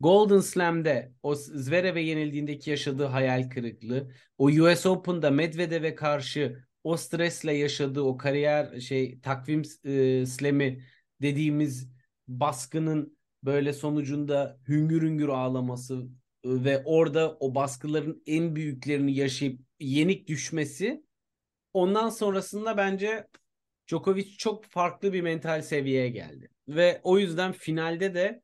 Golden 0.00 0.40
Slam'de 0.40 1.12
o 1.22 1.34
Zverev'e 1.34 2.00
yenildiğindeki 2.00 2.70
yaşadığı 2.70 3.04
hayal 3.04 3.50
kırıklığı, 3.50 4.12
o 4.38 4.46
US 4.46 4.86
Open'da 4.86 5.30
Medvedev'e 5.30 5.94
karşı 5.94 6.64
o 6.84 6.96
stresle 6.96 7.52
yaşadığı 7.52 8.00
o 8.00 8.16
kariyer 8.16 8.80
şey 8.80 9.20
takvim 9.20 9.62
e, 9.84 10.26
slam'i 10.26 10.84
dediğimiz 11.22 11.92
baskının 12.28 13.18
böyle 13.44 13.72
sonucunda 13.72 14.60
hüngür 14.68 15.02
hüngür 15.02 15.28
ağlaması 15.28 16.08
ve 16.44 16.82
orada 16.84 17.36
o 17.40 17.54
baskıların 17.54 18.22
en 18.26 18.56
büyüklerini 18.56 19.14
yaşayıp 19.14 19.60
yenik 19.80 20.28
düşmesi 20.28 21.04
ondan 21.72 22.08
sonrasında 22.08 22.76
bence 22.76 23.28
Djokovic 23.88 24.36
çok 24.36 24.64
farklı 24.64 25.12
bir 25.12 25.20
mental 25.20 25.62
seviyeye 25.62 26.08
geldi. 26.08 26.50
Ve 26.68 27.00
o 27.02 27.18
yüzden 27.18 27.52
finalde 27.52 28.14
de 28.14 28.42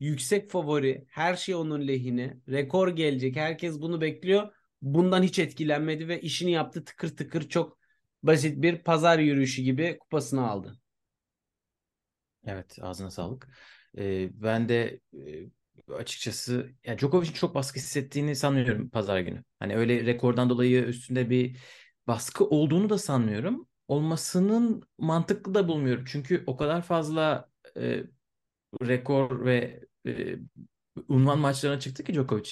yüksek 0.00 0.50
favori, 0.50 1.04
her 1.08 1.36
şey 1.36 1.54
onun 1.54 1.88
lehine, 1.88 2.36
rekor 2.48 2.88
gelecek, 2.88 3.36
herkes 3.36 3.80
bunu 3.80 4.00
bekliyor. 4.00 4.54
Bundan 4.82 5.22
hiç 5.22 5.38
etkilenmedi 5.38 6.08
ve 6.08 6.20
işini 6.20 6.50
yaptı 6.52 6.84
tıkır 6.84 7.16
tıkır 7.16 7.48
çok 7.48 7.78
basit 8.22 8.62
bir 8.62 8.78
pazar 8.78 9.18
yürüyüşü 9.18 9.62
gibi 9.62 9.98
kupasını 10.00 10.50
aldı. 10.50 10.78
Evet 12.46 12.78
ağzına 12.82 13.10
sağlık. 13.10 13.48
Ee, 13.98 14.28
ben 14.42 14.68
de 14.68 15.00
açıkçası 15.98 16.70
yani 16.84 16.98
Djokovic'in 16.98 17.32
çok 17.34 17.54
baskı 17.54 17.78
hissettiğini 17.80 18.36
sanmıyorum 18.36 18.90
pazar 18.90 19.20
günü. 19.20 19.44
Hani 19.58 19.76
öyle 19.76 20.06
rekordan 20.06 20.50
dolayı 20.50 20.84
üstünde 20.84 21.30
bir 21.30 21.58
baskı 22.06 22.44
olduğunu 22.46 22.90
da 22.90 22.98
sanmıyorum. 22.98 23.68
Olmasının 23.88 24.82
mantıklı 24.98 25.54
da 25.54 25.68
bulmuyorum. 25.68 26.04
Çünkü 26.08 26.44
o 26.46 26.56
kadar 26.56 26.82
fazla 26.82 27.48
e, 27.76 28.02
rekor 28.82 29.44
ve 29.44 29.80
e, 30.06 30.36
unvan 31.08 31.38
maçlarına 31.38 31.80
çıktı 31.80 32.04
ki 32.04 32.14
Djokovic. 32.14 32.50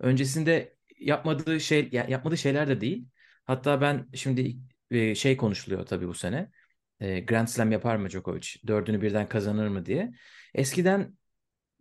Öncesinde 0.00 0.76
yapmadığı 1.00 1.60
şey 1.60 1.88
yani 1.92 2.10
yapmadığı 2.12 2.38
şeyler 2.38 2.68
de 2.68 2.80
değil. 2.80 3.08
Hatta 3.44 3.80
ben 3.80 4.08
şimdi 4.14 4.56
e, 4.90 5.14
şey 5.14 5.36
konuşuluyor 5.36 5.86
tabii 5.86 6.08
bu 6.08 6.14
sene. 6.14 6.50
E, 7.00 7.20
Grand 7.20 7.48
Slam 7.48 7.72
yapar 7.72 7.96
mı 7.96 8.10
Djokovic? 8.10 8.48
Dördünü 8.66 9.02
birden 9.02 9.28
kazanır 9.28 9.68
mı 9.68 9.86
diye. 9.86 10.12
Eskiden 10.54 11.16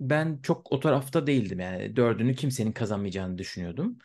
ben 0.10 0.40
çok 0.44 0.72
o 0.72 0.80
tarafta 0.80 1.28
değildim 1.28 1.60
yani. 1.60 1.96
Dördünü 1.96 2.36
kimsenin 2.36 2.72
kazanmayacağını 2.72 3.38
düşünüyordum. 3.38 3.98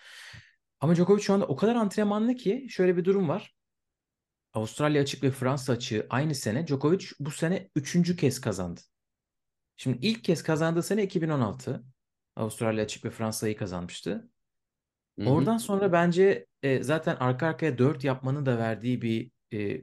Ama 0.81 0.95
Djokovic 0.95 1.23
şu 1.23 1.35
anda 1.35 1.47
o 1.47 1.57
kadar 1.57 1.77
antrenmanlı 1.77 2.35
ki 2.35 2.67
şöyle 2.71 2.97
bir 2.97 3.05
durum 3.05 3.29
var. 3.29 3.55
Avustralya 4.53 5.03
açık 5.03 5.23
ve 5.23 5.31
Fransa 5.31 5.73
açığı 5.73 6.07
aynı 6.11 6.35
sene. 6.35 6.67
Djokovic 6.67 7.07
bu 7.21 7.31
sene 7.31 7.71
üçüncü 7.77 8.17
kez 8.17 8.41
kazandı. 8.41 8.81
Şimdi 9.77 10.07
ilk 10.07 10.25
kez 10.25 10.43
kazandığı 10.43 10.83
sene 10.83 11.03
2016. 11.03 11.85
Avustralya 12.37 12.85
açık 12.85 13.05
ve 13.05 13.11
Fransa'yı 13.11 13.57
kazanmıştı. 13.57 14.31
Hı-hı. 15.19 15.31
Oradan 15.31 15.57
sonra 15.57 15.93
bence 15.93 16.47
e, 16.63 16.83
zaten 16.83 17.17
arka 17.17 17.47
arkaya 17.47 17.79
4 17.79 18.05
yapmanın 18.05 18.47
da 18.47 18.59
verdiği 18.59 19.03
bir 19.03 19.31
e, 19.53 19.83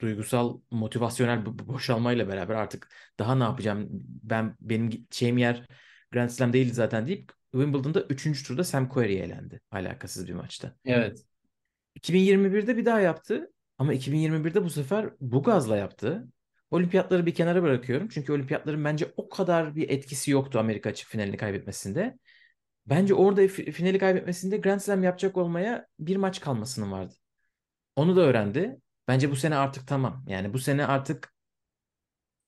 duygusal 0.00 0.60
motivasyonel 0.70 1.46
boşalmayla 1.46 2.28
beraber 2.28 2.54
artık 2.54 2.88
daha 3.18 3.34
ne 3.34 3.42
yapacağım 3.42 3.88
ben 4.22 4.56
benim 4.60 5.06
şeyim 5.10 5.38
yer 5.38 5.66
Grand 6.12 6.30
Slam 6.30 6.52
değil 6.52 6.72
zaten 6.72 7.06
deyip 7.06 7.32
Wimbledon'da 7.52 8.02
3. 8.02 8.42
turda 8.42 8.64
Sam 8.64 8.88
Querrey 8.88 9.20
elendi 9.20 9.60
alakasız 9.70 10.28
bir 10.28 10.34
maçta. 10.34 10.74
Evet. 10.84 11.24
2021'de 11.94 12.76
bir 12.76 12.84
daha 12.84 13.00
yaptı 13.00 13.52
ama 13.78 13.94
2021'de 13.94 14.64
bu 14.64 14.70
sefer 14.70 15.10
bu 15.20 15.42
gazla 15.42 15.76
yaptı. 15.76 16.28
Olimpiyatları 16.70 17.26
bir 17.26 17.34
kenara 17.34 17.62
bırakıyorum. 17.62 18.08
Çünkü 18.08 18.32
olimpiyatların 18.32 18.84
bence 18.84 19.12
o 19.16 19.28
kadar 19.28 19.76
bir 19.76 19.90
etkisi 19.90 20.30
yoktu 20.30 20.58
Amerika 20.58 20.90
açık 20.90 21.08
finalini 21.08 21.36
kaybetmesinde. 21.36 22.18
Bence 22.86 23.14
orada 23.14 23.48
finali 23.48 23.98
kaybetmesinde 23.98 24.56
Grand 24.56 24.80
Slam 24.80 25.02
yapacak 25.02 25.36
olmaya 25.36 25.86
bir 25.98 26.16
maç 26.16 26.40
kalmasının 26.40 26.92
vardı. 26.92 27.14
Onu 27.96 28.16
da 28.16 28.20
öğrendi. 28.20 28.76
Bence 29.08 29.30
bu 29.30 29.36
sene 29.36 29.56
artık 29.56 29.88
tamam. 29.88 30.24
Yani 30.28 30.52
bu 30.52 30.58
sene 30.58 30.86
artık 30.86 31.34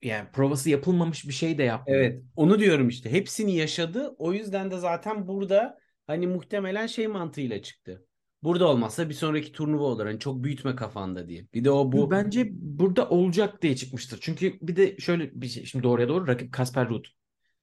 yani 0.03 0.29
provası 0.33 0.71
yapılmamış 0.71 1.29
bir 1.29 1.33
şey 1.33 1.59
de 1.59 1.63
yapmıyor. 1.63 2.01
Evet, 2.01 2.23
onu 2.37 2.59
diyorum 2.59 2.89
işte. 2.89 3.13
Hepsini 3.13 3.57
yaşadı. 3.57 4.15
O 4.19 4.33
yüzden 4.33 4.71
de 4.71 4.79
zaten 4.79 5.29
burada 5.29 5.79
hani 6.07 6.27
muhtemelen 6.27 6.87
şey 6.87 7.07
mantığıyla 7.07 7.63
çıktı. 7.63 8.07
Burada 8.43 8.69
olmazsa 8.69 9.09
bir 9.09 9.15
sonraki 9.15 9.53
turnuva 9.53 9.85
olur. 9.85 10.07
Hani 10.07 10.19
çok 10.19 10.45
büyütme 10.45 10.77
kafanda 10.77 11.29
diye. 11.29 11.47
Bir 11.55 11.65
de 11.65 11.71
o 11.71 11.93
bu. 11.93 12.11
Bence 12.11 12.49
burada 12.53 13.09
olacak 13.09 13.63
diye 13.63 13.77
çıkmıştır. 13.77 14.19
Çünkü 14.21 14.59
bir 14.63 14.77
de 14.77 14.99
şöyle 14.99 15.41
bir 15.41 15.47
şey. 15.47 15.65
Şimdi 15.65 15.83
doğruya 15.83 16.09
doğru 16.09 16.27
rakip 16.27 16.53
Kasper 16.53 16.89
Ruud. 16.89 17.05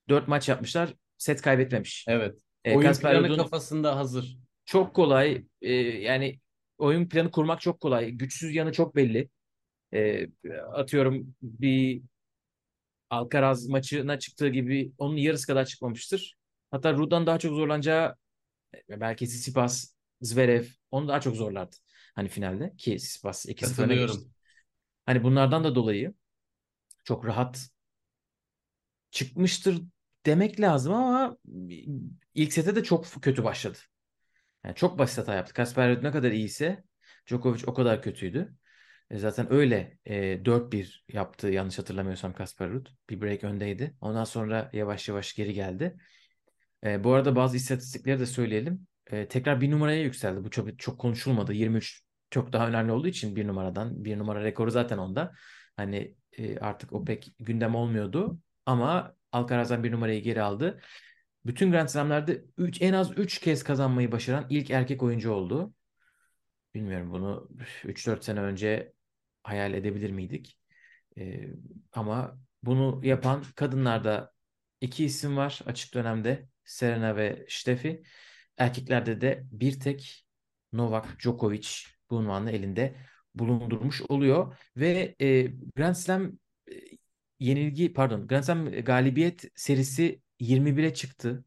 Dört 0.09 0.27
maç 0.27 0.49
yapmışlar. 0.49 0.93
Set 1.17 1.41
kaybetmemiş. 1.41 2.05
Evet. 2.07 2.39
E, 2.65 2.75
oyun 2.75 2.87
Kasper 2.87 3.19
planı 3.19 3.37
kafasında 3.37 3.95
hazır. 3.95 4.37
Çok 4.65 4.95
kolay. 4.95 5.45
E, 5.61 5.73
yani 5.73 6.39
oyun 6.77 7.09
planı 7.09 7.31
kurmak 7.31 7.61
çok 7.61 7.79
kolay. 7.81 8.11
Güçsüz 8.11 8.55
yanı 8.55 8.71
çok 8.71 8.95
belli. 8.95 9.29
E, 9.93 10.27
atıyorum 10.73 11.35
bir 11.41 12.01
Alcaraz 13.09 13.67
maçına 13.67 14.19
çıktığı 14.19 14.47
gibi 14.47 14.91
onun 14.97 15.17
yarısı 15.17 15.47
kadar 15.47 15.65
çıkmamıştır. 15.65 16.35
Hatta 16.71 16.93
Ruud'dan 16.93 17.27
daha 17.27 17.39
çok 17.39 17.55
zorlanacağı 17.55 18.15
e, 18.89 18.99
belki 19.01 19.27
Tsitsipas, 19.27 19.95
Zverev 20.21 20.65
onu 20.91 21.07
daha 21.07 21.21
çok 21.21 21.35
zorlardı. 21.35 21.75
Hani 22.15 22.29
finalde 22.29 22.75
ki 22.77 22.97
Tsitsipas 22.97 23.45
2-0 23.45 23.83
öne 23.83 23.95
geçti. 23.95 24.29
Hani 25.05 25.23
bunlardan 25.23 25.63
da 25.63 25.75
dolayı 25.75 26.13
çok 27.03 27.25
rahat 27.25 27.69
çıkmıştır 29.11 29.81
demek 30.25 30.59
lazım 30.59 30.93
ama 30.93 31.37
ilk 32.33 32.53
sete 32.53 32.75
de 32.75 32.83
çok 32.83 33.05
kötü 33.21 33.43
başladı. 33.43 33.77
Yani 34.67 34.75
çok 34.75 34.99
basit 34.99 35.17
hata 35.17 35.35
yaptı. 35.35 35.53
Kasper 35.53 35.89
Ruud 35.95 36.03
ne 36.03 36.11
kadar 36.11 36.31
iyiyse 36.31 36.83
Djokovic 37.27 37.63
o 37.67 37.73
kadar 37.73 38.01
kötüydü. 38.01 38.53
E 39.09 39.17
zaten 39.17 39.53
öyle 39.53 39.97
e, 40.05 40.45
4-1 40.45 41.05
yaptı 41.13 41.47
yanlış 41.47 41.79
hatırlamıyorsam 41.79 42.33
Kasper 42.33 42.69
Ruud. 42.69 42.87
Bir 43.09 43.21
break 43.21 43.43
öndeydi. 43.43 43.95
Ondan 44.01 44.23
sonra 44.23 44.69
yavaş 44.73 45.09
yavaş 45.09 45.33
geri 45.35 45.53
geldi. 45.53 45.97
E, 46.83 47.03
bu 47.03 47.13
arada 47.13 47.35
bazı 47.35 47.57
istatistikleri 47.57 48.19
de 48.19 48.25
söyleyelim. 48.25 48.87
E, 49.11 49.27
tekrar 49.27 49.61
bir 49.61 49.71
numaraya 49.71 50.01
yükseldi. 50.01 50.43
Bu 50.43 50.49
çok 50.49 50.79
çok 50.79 50.99
konuşulmadı. 50.99 51.53
23 51.53 52.01
çok 52.29 52.53
daha 52.53 52.67
önemli 52.67 52.91
olduğu 52.91 53.07
için 53.07 53.35
bir 53.35 53.47
numaradan. 53.47 54.05
Bir 54.05 54.17
numara 54.19 54.43
rekoru 54.43 54.71
zaten 54.71 54.97
onda. 54.97 55.33
Hani 55.77 56.15
e, 56.37 56.59
artık 56.59 56.93
o 56.93 57.05
pek 57.05 57.33
gündem 57.39 57.75
olmuyordu. 57.75 58.39
Ama 58.65 59.15
Alcaraz'dan 59.31 59.83
bir 59.83 59.91
numarayı 59.91 60.21
geri 60.21 60.41
aldı. 60.41 60.81
Bütün 61.47 61.71
Grand 61.71 61.87
Slam'lerde 61.87 62.45
üç, 62.57 62.81
en 62.81 62.93
az 62.93 63.17
3 63.17 63.39
kez 63.39 63.63
kazanmayı 63.63 64.11
başaran 64.11 64.47
ilk 64.49 64.71
erkek 64.71 65.03
oyuncu 65.03 65.31
oldu. 65.31 65.73
Bilmiyorum 66.73 67.11
bunu 67.11 67.49
3-4 67.83 68.23
sene 68.23 68.39
önce 68.39 68.93
hayal 69.43 69.73
edebilir 69.73 70.11
miydik? 70.11 70.59
Ee, 71.17 71.47
ama 71.91 72.39
bunu 72.63 73.01
yapan 73.03 73.43
kadınlarda 73.55 74.33
iki 74.81 75.05
isim 75.05 75.37
var 75.37 75.59
açık 75.65 75.93
dönemde. 75.93 76.47
Serena 76.65 77.15
ve 77.15 77.45
Steffi. 77.49 78.03
Erkeklerde 78.57 79.21
de 79.21 79.43
bir 79.51 79.79
tek 79.79 80.25
Novak 80.73 81.19
Djokovic 81.19 81.69
bu 82.09 82.15
unvanı 82.15 82.51
elinde 82.51 82.95
bulundurmuş 83.35 84.01
oluyor 84.01 84.57
ve 84.77 85.15
e, 85.21 85.43
Grand 85.75 85.95
Slam 85.95 86.31
e, 86.71 86.73
yenilgi 87.39 87.93
pardon 87.93 88.27
Grand 88.27 88.43
Slam 88.43 88.71
galibiyet 88.71 89.45
serisi 89.55 90.21
21'e 90.39 90.93
çıktı. 90.93 91.43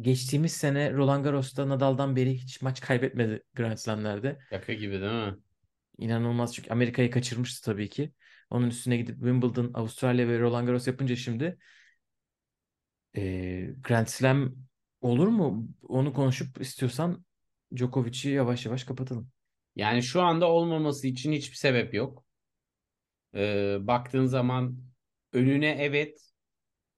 Geçtiğimiz 0.00 0.52
sene 0.52 0.92
Roland 0.92 1.24
Garros'ta 1.24 1.68
Nadal'dan 1.68 2.16
beri 2.16 2.34
hiç 2.34 2.62
maç 2.62 2.80
kaybetmedi 2.80 3.42
Grand 3.54 3.76
Slam'lerde. 3.76 4.38
Şaka 4.50 4.72
gibi 4.72 5.00
değil 5.00 5.12
mi? 5.12 5.36
İnanılmaz 5.98 6.54
çünkü 6.54 6.70
Amerika'yı 6.70 7.10
kaçırmıştı 7.10 7.64
tabii 7.64 7.88
ki. 7.88 8.12
Onun 8.50 8.66
üstüne 8.66 8.96
gidip 8.96 9.14
Wimbledon, 9.14 9.70
Avustralya 9.74 10.28
ve 10.28 10.40
Roland 10.40 10.66
Garros 10.66 10.86
yapınca 10.86 11.16
şimdi 11.16 11.58
e, 13.16 13.22
Grand 13.82 14.06
Slam 14.06 14.54
olur 15.00 15.28
mu? 15.28 15.68
Onu 15.82 16.12
konuşup 16.12 16.60
istiyorsan 16.60 17.24
Djokovic'i 17.76 18.30
yavaş 18.30 18.66
yavaş 18.66 18.84
kapatalım. 18.84 19.30
Yani 19.76 20.02
şu 20.02 20.22
anda 20.22 20.48
olmaması 20.48 21.06
için 21.06 21.32
hiçbir 21.32 21.56
sebep 21.56 21.94
yok. 21.94 22.24
Ee, 23.34 23.76
baktığın 23.80 24.26
zaman 24.26 24.78
önüne 25.32 25.76
evet 25.80 26.27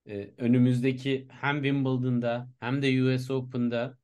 e, 0.06 0.30
önümüzdeki 0.38 1.28
hem 1.30 1.62
Wimbledon'da 1.62 2.50
hem 2.60 2.82
de 2.82 3.02
US 3.02 3.30
Open'da 3.30 3.98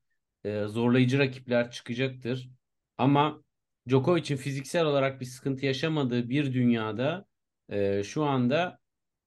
e, 0.45 0.65
zorlayıcı 0.65 1.19
rakipler 1.19 1.71
çıkacaktır. 1.71 2.51
Ama 2.99 3.43
Djokovic'in 3.89 4.37
fiziksel 4.37 4.85
olarak 4.85 5.21
bir 5.21 5.27
sıkıntı 5.27 5.67
yaşamadığı 5.67 6.29
bir 6.29 6.53
dünyada 6.53 7.27
e, 7.69 8.03
şu 8.03 8.25
anda 8.25 8.79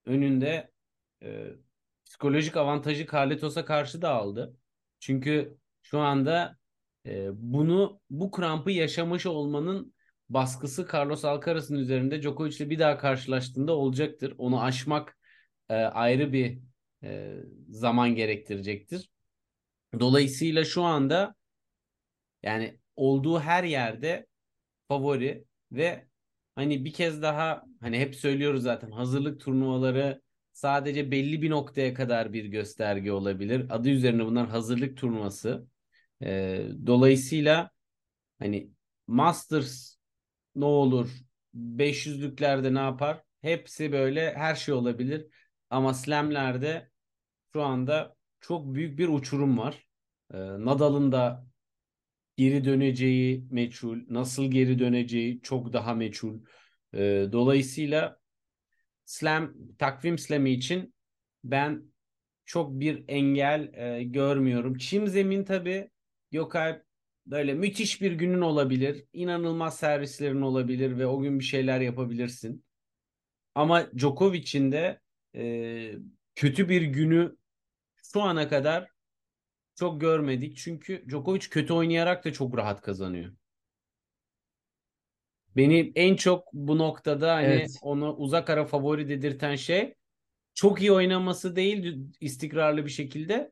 önünde 0.06 0.72
e, 1.24 1.48
psikolojik 2.06 2.58
avantajı 2.58 3.08
Carlitos'a 3.14 3.66
karşı 3.66 4.02
da 4.02 4.10
aldı. 4.10 4.58
Çünkü 5.00 5.58
şu 5.82 6.00
anda 6.00 6.58
e, 7.06 7.30
bunu 7.34 8.02
bu 8.10 8.32
krampı 8.32 8.72
yaşamış 8.72 9.26
olmanın 9.26 9.94
baskısı 10.30 10.88
Carlos 10.94 11.26
Alcaraz'ın 11.26 11.76
üzerinde 11.76 12.22
Djokovic'le 12.22 12.70
bir 12.70 12.80
daha 12.80 12.98
karşılaştığında 12.98 13.74
olacaktır. 13.76 14.36
Onu 14.38 14.62
aşmak 14.62 15.19
e, 15.70 15.74
ayrı 15.76 16.34
bir 16.34 16.60
e, 17.04 17.36
zaman 17.70 18.16
gerektirecektir. 18.16 19.10
Dolayısıyla 20.00 20.66
şu 20.66 20.84
anda 20.84 21.36
yani 22.44 22.80
olduğu 22.96 23.40
her 23.40 23.64
yerde 23.64 24.28
favori 24.88 25.46
ve 25.72 26.08
hani 26.56 26.86
bir 26.86 26.94
kez 26.94 27.22
daha 27.22 27.66
hani 27.82 28.00
hep 28.00 28.16
söylüyoruz 28.16 28.64
zaten 28.64 28.92
hazırlık 28.92 29.42
turnuvaları 29.42 30.22
sadece 30.54 31.12
belli 31.12 31.42
bir 31.42 31.50
noktaya 31.50 31.94
kadar 31.94 32.34
bir 32.34 32.46
gösterge 32.46 33.12
olabilir. 33.12 33.68
Adı 33.70 33.90
üzerine 33.90 34.26
bunlar 34.26 34.50
hazırlık 34.50 34.98
turnuvası. 34.98 35.68
E, 36.24 36.64
dolayısıyla 36.88 37.72
hani 38.40 38.72
Masters 39.08 39.96
ne 40.56 40.66
olur 40.66 41.12
500'lüklerde 41.54 42.74
ne 42.74 42.80
yapar? 42.80 43.24
Hepsi 43.42 43.92
böyle 43.92 44.34
her 44.36 44.56
şey 44.56 44.74
olabilir. 44.74 45.28
Ama 45.70 45.94
Slam'lerde 45.94 46.90
şu 47.54 47.62
anda 47.62 48.16
çok 48.42 48.76
büyük 48.76 49.00
bir 49.00 49.08
uçurum 49.08 49.58
var. 49.58 49.88
E, 50.34 50.38
Nadal'ın 50.38 51.12
da 51.12 51.48
geri 52.38 52.66
döneceği 52.66 53.48
meçhul. 53.52 54.00
Nasıl 54.10 54.52
geri 54.52 54.80
döneceği 54.80 55.42
çok 55.42 55.74
daha 55.74 55.94
meçhul. 55.94 56.40
E, 56.94 57.28
dolayısıyla 57.32 58.20
Slam 59.06 59.54
takvim 59.78 60.18
Slam'i 60.18 60.52
için 60.52 60.94
ben 61.44 61.84
çok 62.46 62.80
bir 62.80 63.04
engel 63.08 63.74
e, 63.74 64.04
görmüyorum. 64.04 64.78
Çim 64.78 65.08
zemin 65.08 65.44
tabii 65.44 65.90
Gökalp 66.32 66.86
böyle 67.26 67.54
müthiş 67.54 68.02
bir 68.02 68.12
günün 68.12 68.42
olabilir. 68.42 69.06
İnanılmaz 69.14 69.78
servislerin 69.78 70.42
olabilir 70.42 70.98
ve 70.98 71.08
o 71.08 71.20
gün 71.22 71.40
bir 71.40 71.44
şeyler 71.44 71.82
yapabilirsin. 71.82 72.66
Ama 73.55 73.88
Djokovic'in 73.98 74.72
de 74.72 75.00
e, 75.35 75.94
kötü 76.35 76.70
bir 76.70 76.81
günü 76.81 77.37
şu 78.13 78.22
ana 78.22 78.50
kadar 78.50 78.89
çok 79.75 80.01
görmedik. 80.01 80.57
Çünkü 80.57 81.05
Djokovic 81.09 81.50
kötü 81.50 81.74
oynayarak 81.74 82.25
da 82.25 82.33
çok 82.33 82.57
rahat 82.57 82.81
kazanıyor. 82.81 83.33
Beni 85.55 85.92
en 85.96 86.15
çok 86.15 86.53
bu 86.53 86.77
noktada 86.77 87.35
hani 87.35 87.46
Evet. 87.46 87.77
onu 87.81 88.15
uzak 88.15 88.50
ara 88.50 88.65
favori 88.65 89.09
dedirten 89.09 89.55
şey 89.55 89.96
çok 90.53 90.81
iyi 90.81 90.92
oynaması 90.92 91.55
değil 91.55 91.98
istikrarlı 92.22 92.85
bir 92.85 92.92
şekilde. 92.92 93.51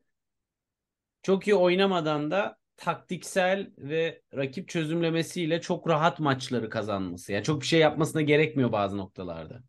Çok 1.22 1.46
iyi 1.48 1.54
oynamadan 1.54 2.30
da 2.30 2.58
taktiksel 2.76 3.70
ve 3.78 4.22
rakip 4.36 4.68
çözümlemesiyle 4.68 5.60
çok 5.60 5.88
rahat 5.88 6.20
maçları 6.20 6.70
kazanması. 6.70 7.32
Yani 7.32 7.44
çok 7.44 7.60
bir 7.60 7.66
şey 7.66 7.80
yapmasına 7.80 8.22
gerekmiyor 8.22 8.72
bazı 8.72 8.96
noktalarda. 8.96 9.62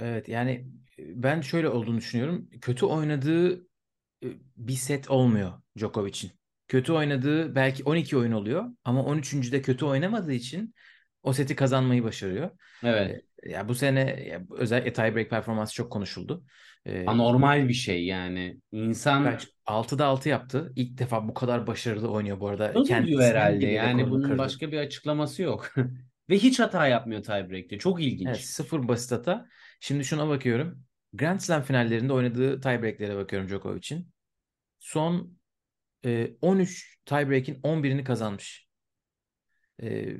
Evet 0.00 0.28
yani 0.28 0.50
e, 0.98 1.22
ben 1.22 1.40
şöyle 1.40 1.68
olduğunu 1.68 1.96
düşünüyorum. 1.96 2.48
Kötü 2.60 2.86
oynadığı 2.86 3.54
e, 4.24 4.28
bir 4.56 4.72
set 4.74 5.10
olmuyor 5.10 5.52
Djokovic'in. 5.78 6.32
Kötü 6.68 6.92
oynadığı 6.92 7.54
belki 7.54 7.84
12 7.84 8.16
oyun 8.16 8.32
oluyor 8.32 8.64
ama 8.84 9.04
13. 9.04 9.52
de 9.52 9.62
kötü 9.62 9.84
oynamadığı 9.84 10.32
için 10.32 10.74
o 11.22 11.32
seti 11.32 11.56
kazanmayı 11.56 12.04
başarıyor. 12.04 12.50
Evet. 12.84 13.24
E, 13.42 13.50
Ya 13.50 13.68
bu 13.68 13.74
sene 13.74 14.38
özellikle 14.50 14.92
tiebreak 14.92 15.30
performansı 15.30 15.74
çok 15.74 15.92
konuşuldu. 15.92 16.44
Anormal 17.06 17.68
bir 17.68 17.74
şey 17.74 18.04
yani. 18.06 18.60
İnsan 18.72 19.24
kaç 19.24 19.48
6'da 19.66 20.06
6 20.06 20.28
yaptı. 20.28 20.72
İlk 20.76 20.98
defa 20.98 21.28
bu 21.28 21.34
kadar 21.34 21.66
başarılı 21.66 22.10
oynuyor 22.10 22.40
bu 22.40 22.48
arada. 22.48 22.72
Onu 22.74 23.06
diyor 23.06 23.22
herhalde. 23.22 23.66
Yani 23.66 24.10
bunun 24.10 24.22
kırdı. 24.22 24.38
başka 24.38 24.72
bir 24.72 24.78
açıklaması 24.78 25.42
yok. 25.42 25.74
Ve 26.30 26.38
hiç 26.38 26.60
hata 26.60 26.86
yapmıyor 26.86 27.22
tiebreak'te. 27.22 27.78
Çok 27.78 28.02
ilginç. 28.02 28.28
Evet, 28.28 28.40
sıfır 28.40 28.88
basit 28.88 29.12
hata. 29.12 29.48
Şimdi 29.80 30.04
şuna 30.04 30.28
bakıyorum. 30.28 30.84
Grand 31.12 31.40
Slam 31.40 31.62
finallerinde 31.62 32.12
oynadığı 32.12 32.60
tiebreak'lere 32.60 33.16
bakıyorum 33.16 33.48
Djokovic'in. 33.48 34.12
Son 34.78 35.38
e, 36.04 36.30
13 36.40 36.98
tiebreak'in 37.04 37.60
11'ini 37.62 38.04
kazanmış. 38.04 38.68
E, 39.82 40.16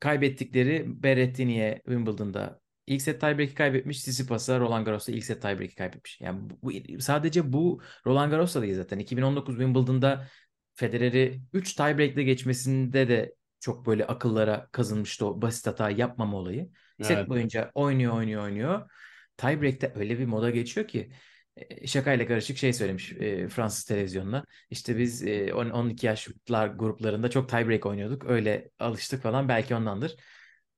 kaybettikleri 0.00 1.02
Berrettini'ye 1.02 1.82
Wimbledon'da 1.84 2.60
ilk 2.86 3.02
set 3.02 3.20
tiebreak'i 3.20 3.54
kaybetmiş. 3.54 4.00
Tsitsipas'a 4.00 4.60
Roland 4.60 4.86
Garros'ta 4.86 5.12
ilk 5.12 5.24
set 5.24 5.42
tiebreak'i 5.42 5.74
kaybetmiş. 5.74 6.20
Yani 6.20 6.50
bu, 6.62 6.72
sadece 7.00 7.52
bu 7.52 7.82
Roland 8.06 8.30
Garros'ta 8.30 8.62
değil 8.62 8.74
zaten. 8.74 8.98
2019 8.98 9.54
Wimbledon'da 9.54 10.28
Federer'i 10.74 11.42
3 11.52 11.74
tiebreak'le 11.74 12.24
geçmesinde 12.24 13.08
de 13.08 13.34
çok 13.60 13.86
böyle 13.86 14.06
akıllara 14.06 14.68
kazınmıştı 14.72 15.26
o 15.26 15.42
basit 15.42 15.66
hata 15.66 15.90
yapmama 15.90 16.36
olayı. 16.36 16.70
Set 17.02 17.18
Evet. 17.18 17.28
boyunca 17.28 17.70
oynuyor 17.74 18.12
oynuyor 18.12 18.42
oynuyor. 18.44 18.90
Tiebreak'te 19.36 19.92
öyle 19.96 20.18
bir 20.18 20.24
moda 20.26 20.50
geçiyor 20.50 20.88
ki 20.88 21.10
e, 21.56 21.86
şakayla 21.86 22.26
karışık 22.26 22.56
şey 22.58 22.72
söylemiş 22.72 23.12
e, 23.12 23.48
Fransız 23.48 23.84
televizyonuna. 23.84 24.44
İşte 24.70 24.98
biz 24.98 25.22
e, 25.26 25.54
10 25.54 25.70
12 25.70 26.06
yaşlar 26.06 26.66
gruplarında 26.68 27.30
çok 27.30 27.48
tiebreak 27.48 27.86
oynuyorduk. 27.86 28.24
Öyle 28.30 28.70
alıştık 28.78 29.22
falan. 29.22 29.48
Belki 29.48 29.74
ondandır. 29.74 30.16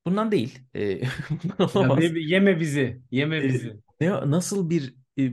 Bundan 0.06 0.32
değil. 0.32 0.58
E, 0.76 1.00
bundan 1.30 1.56
Ya 1.58 1.66
olamaz. 1.74 1.98
be- 2.00 2.20
yeme 2.20 2.60
bizi. 2.60 3.00
Yeme 3.10 3.36
E, 3.36 3.42
bizi. 3.44 3.72
ne, 4.00 4.10
nasıl 4.30 4.70
bir 4.70 4.94
e, 5.18 5.32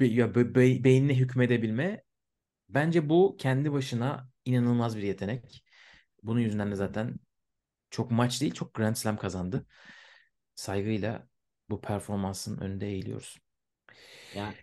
be- 0.00 0.06
ya 0.06 0.34
be- 0.34 0.54
be- 0.54 0.84
beynine 0.84 1.14
hükmedebilme 1.18 2.02
bence 2.68 3.08
bu 3.08 3.36
kendi 3.38 3.72
başına 3.72 4.28
inanılmaz 4.44 4.96
bir 4.96 5.02
yetenek. 5.02 5.64
Bunun 6.22 6.40
yüzünden 6.40 6.70
de 6.70 6.74
zaten 6.74 7.14
çok 7.92 8.10
maç 8.10 8.40
değil 8.40 8.54
çok 8.54 8.74
Grand 8.74 8.96
Slam 8.96 9.16
kazandı. 9.16 9.66
Saygıyla 10.54 11.28
bu 11.70 11.80
performansın 11.80 12.58
önünde 12.58 12.86
eğiliyoruz. 12.86 13.38
Yani 14.36 14.54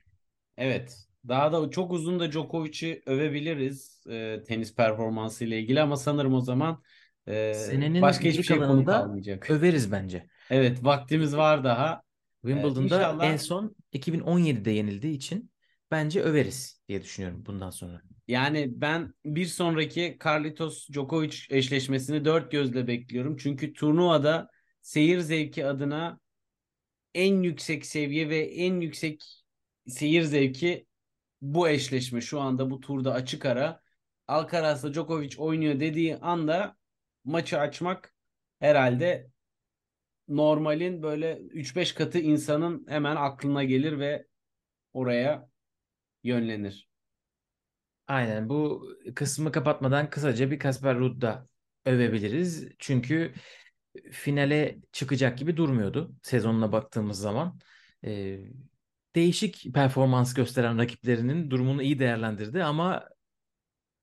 evet. 0.58 1.06
Daha 1.28 1.52
da 1.52 1.70
çok 1.70 1.92
uzun 1.92 2.20
da 2.20 2.32
Djokovic'i 2.32 3.04
övebiliriz 3.06 4.04
e, 4.10 4.44
tenis 4.48 4.76
performansı 4.76 5.46
ile 5.46 5.60
ilgili 5.60 5.82
ama 5.82 5.98
sanırım 5.98 6.34
o 6.34 6.42
zaman 6.42 6.84
e, 7.28 7.54
Senenin 7.54 8.02
başka 8.02 8.26
hiçbir 8.26 8.44
şey 8.44 8.58
konu 8.58 8.86
kalmayacak. 8.86 9.50
överiz 9.52 9.92
bence. 9.92 10.28
Evet, 10.50 10.84
vaktimiz 10.84 11.38
var 11.38 11.64
daha. 11.64 11.94
E, 11.94 12.02
Wimbledon'da 12.42 12.84
inşallah 12.84 13.26
en 13.26 13.38
son 13.38 13.76
2017'de 13.92 14.72
yenildiği 14.72 15.16
için 15.16 15.52
bence 15.92 16.22
överiz 16.22 16.82
diye 16.88 17.02
düşünüyorum 17.04 17.44
bundan 17.46 17.70
sonra. 17.70 18.02
Yani 18.30 18.82
ben 18.82 19.14
bir 19.26 19.46
sonraki 19.46 20.18
Carlitos 20.26 20.90
Djokovic 20.90 21.38
eşleşmesini 21.50 22.26
dört 22.26 22.52
gözle 22.52 22.88
bekliyorum. 22.88 23.38
Çünkü 23.38 23.74
turnuvada 23.74 24.50
seyir 24.82 25.20
zevki 25.20 25.66
adına 25.66 26.20
en 27.14 27.44
yüksek 27.44 27.86
seviye 27.86 28.30
ve 28.30 28.40
en 28.40 28.82
yüksek 28.82 29.24
seyir 29.88 30.24
zevki 30.24 30.88
bu 31.42 31.70
eşleşme 31.70 32.22
şu 32.22 32.40
anda 32.42 32.72
bu 32.72 32.80
turda 32.80 33.14
açık 33.14 33.46
ara. 33.46 33.82
Alcaraz'la 34.28 34.94
Djokovic 34.94 35.36
oynuyor 35.38 35.80
dediği 35.80 36.18
anda 36.18 36.78
maçı 37.24 37.60
açmak 37.60 38.16
herhalde 38.60 39.32
normalin 40.28 41.04
böyle 41.04 41.38
3-5 41.38 41.94
katı 41.94 42.20
insanın 42.20 42.86
hemen 42.90 43.16
aklına 43.16 43.64
gelir 43.64 44.00
ve 44.00 44.28
oraya 44.94 45.50
yönlenir. 46.24 46.89
Aynen 48.10 48.50
bu 48.50 48.88
kısmı 49.16 49.52
kapatmadan 49.52 50.10
kısaca 50.10 50.52
bir 50.52 50.60
Kasper 50.60 50.98
Ruud 50.98 51.22
da 51.22 51.48
övebiliriz. 51.86 52.70
Çünkü 52.80 53.34
finale 54.12 54.80
çıkacak 54.92 55.38
gibi 55.38 55.58
durmuyordu 55.58 56.16
sezonuna 56.24 56.72
baktığımız 56.72 57.20
zaman. 57.20 57.60
Ee, 58.06 58.40
değişik 59.16 59.74
performans 59.74 60.34
gösteren 60.34 60.78
rakiplerinin 60.78 61.52
durumunu 61.52 61.84
iyi 61.84 62.00
değerlendirdi 62.00 62.64
ama 62.64 63.10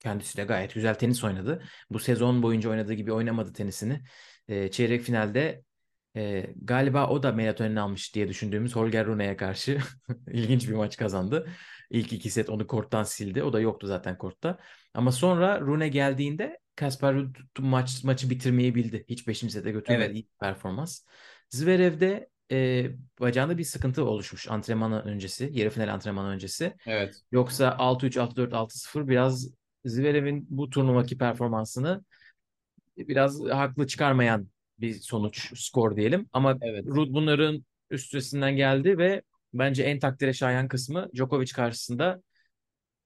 kendisi 0.00 0.38
de 0.38 0.44
gayet 0.44 0.74
güzel 0.74 0.94
tenis 0.94 1.24
oynadı. 1.24 1.64
Bu 1.90 1.98
sezon 1.98 2.42
boyunca 2.42 2.70
oynadığı 2.70 2.94
gibi 2.94 3.12
oynamadı 3.12 3.52
tenisini. 3.52 4.02
Ee, 4.48 4.70
çeyrek 4.70 5.02
finalde 5.02 5.62
e, 6.16 6.46
galiba 6.62 7.08
o 7.08 7.22
da 7.22 7.32
melatonin 7.32 7.76
almış 7.76 8.14
diye 8.14 8.28
düşündüğümüz 8.28 8.76
Holger 8.76 9.06
Rune'ye 9.06 9.36
karşı 9.36 9.78
ilginç 10.32 10.68
bir 10.68 10.74
maç 10.74 10.96
kazandı. 10.96 11.48
İlk 11.90 12.12
iki 12.12 12.30
set 12.30 12.50
onu 12.50 12.66
korttan 12.66 13.02
sildi. 13.02 13.42
O 13.42 13.52
da 13.52 13.60
yoktu 13.60 13.86
zaten 13.86 14.18
kortta. 14.18 14.58
Ama 14.94 15.12
sonra 15.12 15.60
Rune 15.60 15.88
geldiğinde 15.88 16.58
Kasper 16.76 17.14
Ruud 17.14 17.36
maç, 17.58 18.04
maçı 18.04 18.30
bitirmeyi 18.30 18.74
bildi. 18.74 19.04
Hiç 19.08 19.28
5. 19.28 19.38
sete 19.38 19.70
götürmedi. 19.70 20.04
Evet. 20.04 20.14
İyi 20.14 20.28
performans. 20.40 21.00
Zverev'de 21.50 22.28
e, 22.52 22.86
bacağında 23.20 23.58
bir 23.58 23.64
sıkıntı 23.64 24.04
oluşmuş 24.04 24.50
antrenmanı 24.50 25.02
öncesi. 25.02 25.50
Yarı 25.52 25.70
final 25.70 25.94
antrenmanı 25.94 26.28
öncesi. 26.28 26.76
Evet. 26.86 27.22
Yoksa 27.32 27.76
6-3, 27.78 28.16
6-4, 28.16 28.54
6-0 28.54 29.08
biraz 29.08 29.48
Zverev'in 29.84 30.46
bu 30.50 30.70
turnuvaki 30.70 31.18
performansını 31.18 32.04
biraz 32.96 33.40
haklı 33.40 33.86
çıkarmayan 33.86 34.48
bir 34.80 34.94
sonuç 34.94 35.58
skor 35.60 35.96
diyelim. 35.96 36.28
Ama 36.32 36.58
Evet. 36.60 36.86
Ruud 36.86 37.08
bunların 37.14 37.64
üstesinden 37.90 38.56
geldi 38.56 38.98
ve 38.98 39.22
bence 39.58 39.82
en 39.82 39.98
takdire 39.98 40.32
şayan 40.32 40.68
kısmı 40.68 41.08
Djokovic 41.14 41.52
karşısında 41.54 42.22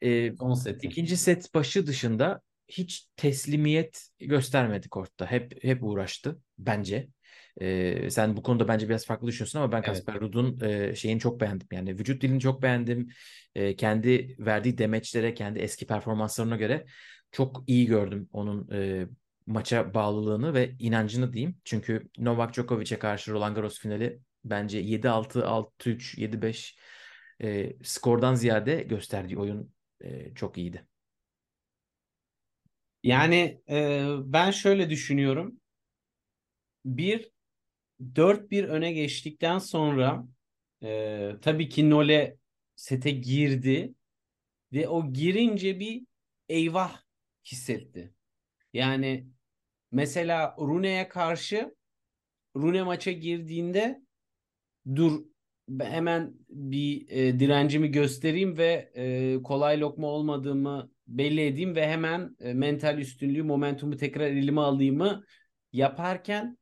e, 0.03 0.37
Son 0.37 0.55
seti. 0.55 0.87
ikinci 0.87 1.17
set 1.17 1.55
başı 1.55 1.87
dışında 1.87 2.41
hiç 2.69 3.09
teslimiyet 3.17 4.09
göstermedi 4.21 4.89
kortta. 4.89 5.27
Hep 5.27 5.65
hep 5.65 5.85
uğraştı 5.85 6.39
bence. 6.59 7.09
E, 7.61 8.11
sen 8.11 8.37
bu 8.37 8.43
konuda 8.43 8.69
bence 8.69 8.89
biraz 8.89 9.07
farklı 9.07 9.27
düşünüyorsun 9.27 9.59
ama 9.59 9.73
ben 9.73 9.77
Evet. 9.79 9.87
Kasper 9.87 10.21
Ruud'un 10.21 10.61
e, 10.61 10.95
şeyini 10.95 11.21
çok 11.21 11.41
beğendim. 11.41 11.69
Yani 11.73 11.99
vücut 11.99 12.23
dilini 12.23 12.41
çok 12.41 12.63
beğendim. 12.63 13.09
E, 13.55 13.77
kendi 13.77 14.37
verdiği 14.39 14.79
demeçlere, 14.79 15.35
kendi 15.35 15.59
eski 15.59 15.87
performanslarına 15.87 16.57
göre 16.57 16.87
çok 17.33 17.65
iyi 17.67 17.87
gördüm 17.87 18.29
onun 18.33 18.69
e, 18.73 19.07
maça 19.47 19.95
bağlılığını 19.95 20.55
ve 20.55 20.75
inancını 20.79 21.33
diyeyim. 21.33 21.57
Çünkü 21.65 22.09
Novak 22.19 22.55
Djokovic'e 22.55 22.99
karşı 22.99 23.33
Roland 23.33 23.57
Garros 23.57 23.79
finali 23.79 24.21
bence 24.45 24.81
7-6, 24.81 25.45
6-3, 25.45 26.19
7-5 26.19 26.79
e, 27.43 27.77
skordan 27.83 28.35
ziyade 28.35 28.83
gösterdiği 28.83 29.39
oyun 29.39 29.75
e, 30.01 30.35
çok 30.35 30.59
iyiydi. 30.59 30.87
Yani 33.03 33.63
e, 33.71 34.07
ben 34.25 34.51
şöyle 34.51 34.91
düşünüyorum. 34.91 35.61
Bir 36.85 37.31
4-1 38.15 38.65
öne 38.65 38.93
geçtikten 38.93 39.59
sonra 39.59 40.25
e, 40.83 41.31
tabii 41.43 41.69
ki 41.69 41.91
Nole 41.91 42.37
sete 42.77 43.11
girdi 43.11 43.95
ve 44.73 44.89
o 44.89 45.13
girince 45.13 45.81
bir 45.81 46.07
eyvah 46.49 47.03
hissetti. 47.45 48.15
Yani 48.73 49.27
mesela 49.93 50.57
Rune'ye 50.59 51.09
karşı 51.09 51.75
Rune 52.57 52.83
maça 52.83 53.13
girdiğinde 53.13 54.01
dur 54.95 55.25
hemen 55.81 56.35
bir 56.49 57.07
e, 57.09 57.41
direncimi 57.41 57.91
göstereyim 57.91 58.59
ve 58.59 58.91
e, 58.95 59.43
kolay 59.43 59.81
lokma 59.81 60.07
olmadığımı 60.07 60.91
belli 61.07 61.47
edeyim 61.47 61.75
ve 61.75 61.89
hemen 61.89 62.37
e, 62.41 62.55
mental 62.55 62.99
üstünlüğü, 62.99 63.43
momentumu 63.43 63.97
tekrar 63.97 64.27
elime 64.27 64.61
alayımı 64.61 65.25
yaparken 65.73 66.59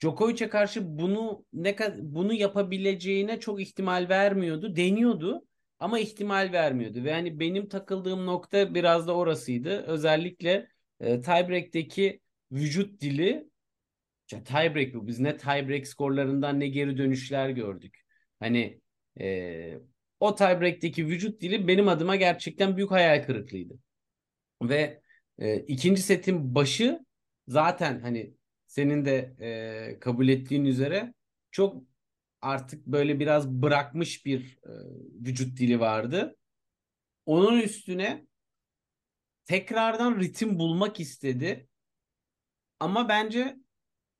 Djokovic'e 0.00 0.48
karşı 0.48 0.98
bunu 0.98 1.44
ne 1.52 1.76
bunu 1.98 2.32
yapabileceğine 2.34 3.40
çok 3.40 3.60
ihtimal 3.62 4.08
vermiyordu. 4.08 4.76
Deniyordu 4.76 5.46
ama 5.78 5.98
ihtimal 5.98 6.52
vermiyordu. 6.52 7.04
Ve 7.04 7.12
hani 7.12 7.40
benim 7.40 7.68
takıldığım 7.68 8.26
nokta 8.26 8.74
biraz 8.74 9.06
da 9.06 9.16
orasıydı. 9.16 9.82
Özellikle 9.82 10.68
e, 11.00 11.20
tiebreak'teki 11.20 12.20
vücut 12.52 13.00
dili 13.00 13.48
ya 14.34 14.44
tiebreak 14.44 14.94
bu. 14.94 15.06
Biz 15.06 15.20
ne 15.20 15.36
tiebreak 15.36 15.86
skorlarından 15.86 16.60
ne 16.60 16.68
geri 16.68 16.98
dönüşler 16.98 17.50
gördük. 17.50 18.00
Hani 18.40 18.80
e, 19.20 19.78
o 20.20 20.34
tiebreak'teki 20.34 21.06
vücut 21.06 21.40
dili 21.40 21.68
benim 21.68 21.88
adıma 21.88 22.16
gerçekten 22.16 22.76
büyük 22.76 22.90
hayal 22.90 23.22
kırıklığıydı. 23.26 23.74
Ve 24.62 25.02
e, 25.38 25.56
ikinci 25.56 26.02
setin 26.02 26.54
başı 26.54 27.06
zaten 27.48 28.00
hani 28.00 28.34
senin 28.66 29.04
de 29.04 29.34
e, 29.40 29.98
kabul 30.00 30.28
ettiğin 30.28 30.64
üzere 30.64 31.14
çok 31.50 31.82
artık 32.40 32.86
böyle 32.86 33.20
biraz 33.20 33.48
bırakmış 33.48 34.26
bir 34.26 34.58
e, 34.64 34.72
vücut 35.26 35.58
dili 35.58 35.80
vardı. 35.80 36.36
Onun 37.26 37.60
üstüne 37.60 38.26
tekrardan 39.44 40.20
ritim 40.20 40.58
bulmak 40.58 41.00
istedi. 41.00 41.68
Ama 42.80 43.08
bence 43.08 43.56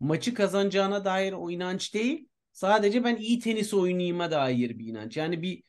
maçı 0.01 0.35
kazanacağına 0.35 1.05
dair 1.05 1.33
o 1.33 1.51
inanç 1.51 1.95
değil. 1.95 2.29
Sadece 2.53 3.05
ben 3.05 3.17
iyi 3.17 3.41
tenis 3.41 3.75
oynayayım'a 3.75 4.31
dair 4.31 4.79
bir 4.79 4.87
inanç. 4.87 5.17
Yani 5.17 5.43
bir 5.43 5.63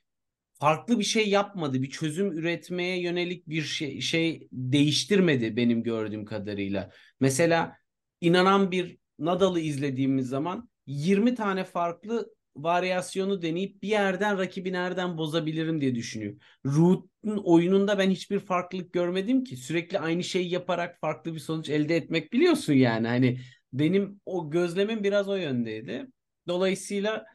farklı 0.53 0.99
bir 0.99 1.03
şey 1.03 1.29
yapmadı. 1.29 1.81
Bir 1.81 1.89
çözüm 1.89 2.31
üretmeye 2.31 3.01
yönelik 3.01 3.49
bir 3.49 3.61
şey, 3.61 4.01
şey 4.01 4.47
değiştirmedi 4.51 5.57
benim 5.57 5.83
gördüğüm 5.83 6.25
kadarıyla. 6.25 6.91
Mesela 7.19 7.77
inanan 8.21 8.71
bir 8.71 8.97
Nadal'ı 9.19 9.59
izlediğimiz 9.59 10.27
zaman 10.27 10.69
20 10.87 11.35
tane 11.35 11.63
farklı 11.63 12.35
varyasyonu 12.55 13.41
deneyip 13.41 13.83
bir 13.83 13.87
yerden 13.87 14.37
rakibi 14.37 14.73
nereden 14.73 15.17
bozabilirim 15.17 15.81
diye 15.81 15.95
düşünüyor. 15.95 16.35
Ruud'un 16.65 17.37
oyununda 17.37 17.97
ben 17.97 18.09
hiçbir 18.09 18.39
farklılık 18.39 18.93
görmedim 18.93 19.43
ki. 19.43 19.57
Sürekli 19.57 19.99
aynı 19.99 20.23
şeyi 20.23 20.49
yaparak 20.49 20.99
farklı 20.99 21.33
bir 21.33 21.39
sonuç 21.39 21.69
elde 21.69 21.95
etmek 21.95 22.33
biliyorsun 22.33 22.73
yani. 22.73 23.07
Hani 23.07 23.39
benim 23.73 24.21
o 24.25 24.51
gözlemim 24.51 25.03
biraz 25.03 25.29
o 25.29 25.35
yöndeydi. 25.35 26.07
Dolayısıyla 26.47 27.25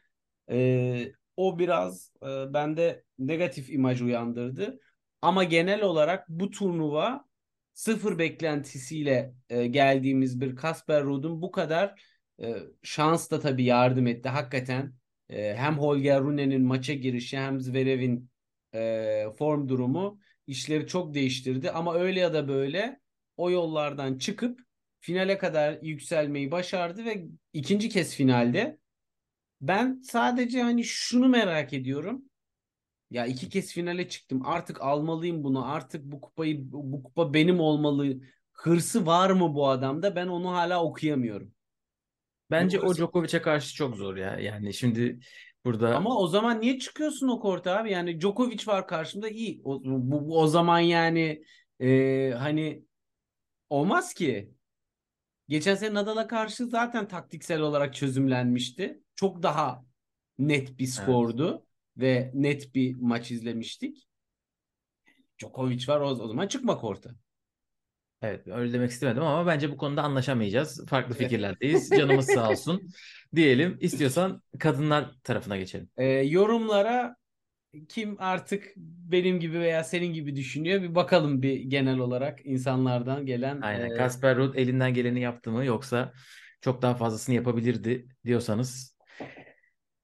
e, 0.49 1.11
o 1.37 1.59
biraz 1.59 2.11
e, 2.23 2.53
bende 2.53 3.03
negatif 3.19 3.69
imaj 3.69 4.01
uyandırdı. 4.01 4.79
Ama 5.21 5.43
genel 5.43 5.81
olarak 5.81 6.29
bu 6.29 6.51
turnuva 6.51 7.25
sıfır 7.73 8.19
beklentisiyle 8.19 9.33
e, 9.49 9.67
geldiğimiz 9.67 10.41
bir 10.41 10.55
Kasper 10.55 11.03
Ruud'un 11.03 11.41
bu 11.41 11.51
kadar 11.51 12.01
e, 12.41 12.55
şans 12.83 13.31
da 13.31 13.39
tabii 13.39 13.63
yardım 13.63 14.07
etti. 14.07 14.29
Hakikaten 14.29 14.93
e, 15.29 15.55
hem 15.55 15.77
Holger 15.79 16.21
Rune'nin 16.21 16.61
maça 16.61 16.93
girişi 16.93 17.37
hem 17.37 17.59
Zverev'in 17.59 18.29
e, 18.73 19.25
form 19.37 19.69
durumu 19.69 20.19
işleri 20.47 20.87
çok 20.87 21.13
değiştirdi. 21.13 21.71
Ama 21.71 21.95
öyle 21.95 22.19
ya 22.19 22.33
da 22.33 22.47
böyle 22.47 22.99
o 23.37 23.51
yollardan 23.51 24.17
çıkıp 24.17 24.59
finale 25.01 25.37
kadar 25.37 25.79
yükselmeyi 25.81 26.51
başardı 26.51 27.05
ve 27.05 27.25
ikinci 27.53 27.89
kez 27.89 28.15
finalde 28.15 28.79
ben 29.61 30.01
sadece 30.03 30.61
hani 30.61 30.83
şunu 30.83 31.27
merak 31.29 31.73
ediyorum. 31.73 32.23
Ya 33.11 33.25
iki 33.25 33.49
kez 33.49 33.73
finale 33.73 34.09
çıktım. 34.09 34.45
Artık 34.45 34.81
almalıyım 34.81 35.43
bunu. 35.43 35.71
Artık 35.71 36.03
bu 36.05 36.21
kupayı 36.21 36.71
bu 36.71 37.03
kupa 37.03 37.33
benim 37.33 37.59
olmalı. 37.59 38.15
Hırsı 38.53 39.05
var 39.05 39.29
mı 39.29 39.55
bu 39.55 39.67
adamda? 39.69 40.15
Ben 40.15 40.27
onu 40.27 40.51
hala 40.51 40.83
okuyamıyorum. 40.83 41.53
Bence 42.51 42.79
o 42.79 42.93
Djokovic'e 42.95 43.41
karşı 43.41 43.75
çok 43.75 43.95
zor 43.95 44.17
ya. 44.17 44.39
Yani 44.39 44.73
şimdi 44.73 45.19
burada 45.65 45.95
Ama 45.95 46.17
o 46.17 46.27
zaman 46.27 46.61
niye 46.61 46.79
çıkıyorsun 46.79 47.27
o 47.27 47.39
korta 47.39 47.77
abi? 47.77 47.91
Yani 47.91 48.21
Djokovic 48.21 48.67
var 48.67 48.87
karşımda 48.87 49.29
iyi. 49.29 49.61
O, 49.63 49.81
bu- 49.85 50.39
o 50.39 50.47
zaman 50.47 50.79
yani 50.79 51.43
e, 51.79 52.33
hani 52.37 52.85
olmaz 53.69 54.13
ki. 54.13 54.51
Geçen 55.51 55.75
sene 55.75 55.93
Nadal'a 55.93 56.27
karşı 56.27 56.65
zaten 56.65 57.07
taktiksel 57.07 57.59
olarak 57.61 57.95
çözümlenmişti. 57.95 59.01
Çok 59.15 59.43
daha 59.43 59.85
net 60.39 60.79
bir 60.79 60.85
skordu 60.85 61.65
ve 61.97 62.31
net 62.33 62.75
bir 62.75 62.95
maç 62.95 63.31
izlemiştik. 63.31 64.07
Djokovic 65.39 65.87
var 65.87 65.99
o, 65.99 66.05
o 66.05 66.27
zaman 66.27 66.47
çıkma 66.47 66.77
korta. 66.77 67.09
Evet 68.21 68.47
öyle 68.47 68.73
demek 68.73 68.91
istemedim 68.91 69.23
ama 69.23 69.47
bence 69.47 69.71
bu 69.71 69.77
konuda 69.77 70.03
anlaşamayacağız. 70.03 70.85
Farklı 70.85 71.15
Evet. 71.15 71.23
fikirlerdeyiz. 71.23 71.89
Canımız 71.89 72.25
sağ 72.25 72.49
olsun 72.49 72.81
diyelim. 73.35 73.77
İstiyorsan 73.81 74.41
kadınlar 74.59 75.11
tarafına 75.23 75.57
geçelim. 75.57 75.89
Ee, 75.97 76.05
yorumlara 76.05 77.15
kim 77.89 78.15
artık 78.19 78.73
benim 78.77 79.39
gibi 79.39 79.59
veya 79.59 79.83
senin 79.83 80.13
gibi 80.13 80.35
düşünüyor 80.35 80.81
bir 80.81 80.95
bakalım 80.95 81.41
bir 81.41 81.59
genel 81.59 81.99
olarak 81.99 82.45
insanlardan 82.45 83.25
gelen 83.25 83.61
Aynen. 83.61 83.91
e, 83.91 83.93
Kasper 83.97 84.37
Ruud 84.37 84.53
elinden 84.55 84.93
geleni 84.93 85.21
yaptı 85.21 85.51
mı 85.51 85.65
yoksa 85.65 86.13
çok 86.61 86.81
daha 86.81 86.95
fazlasını 86.95 87.35
yapabilirdi 87.35 88.07
diyorsanız 88.25 88.97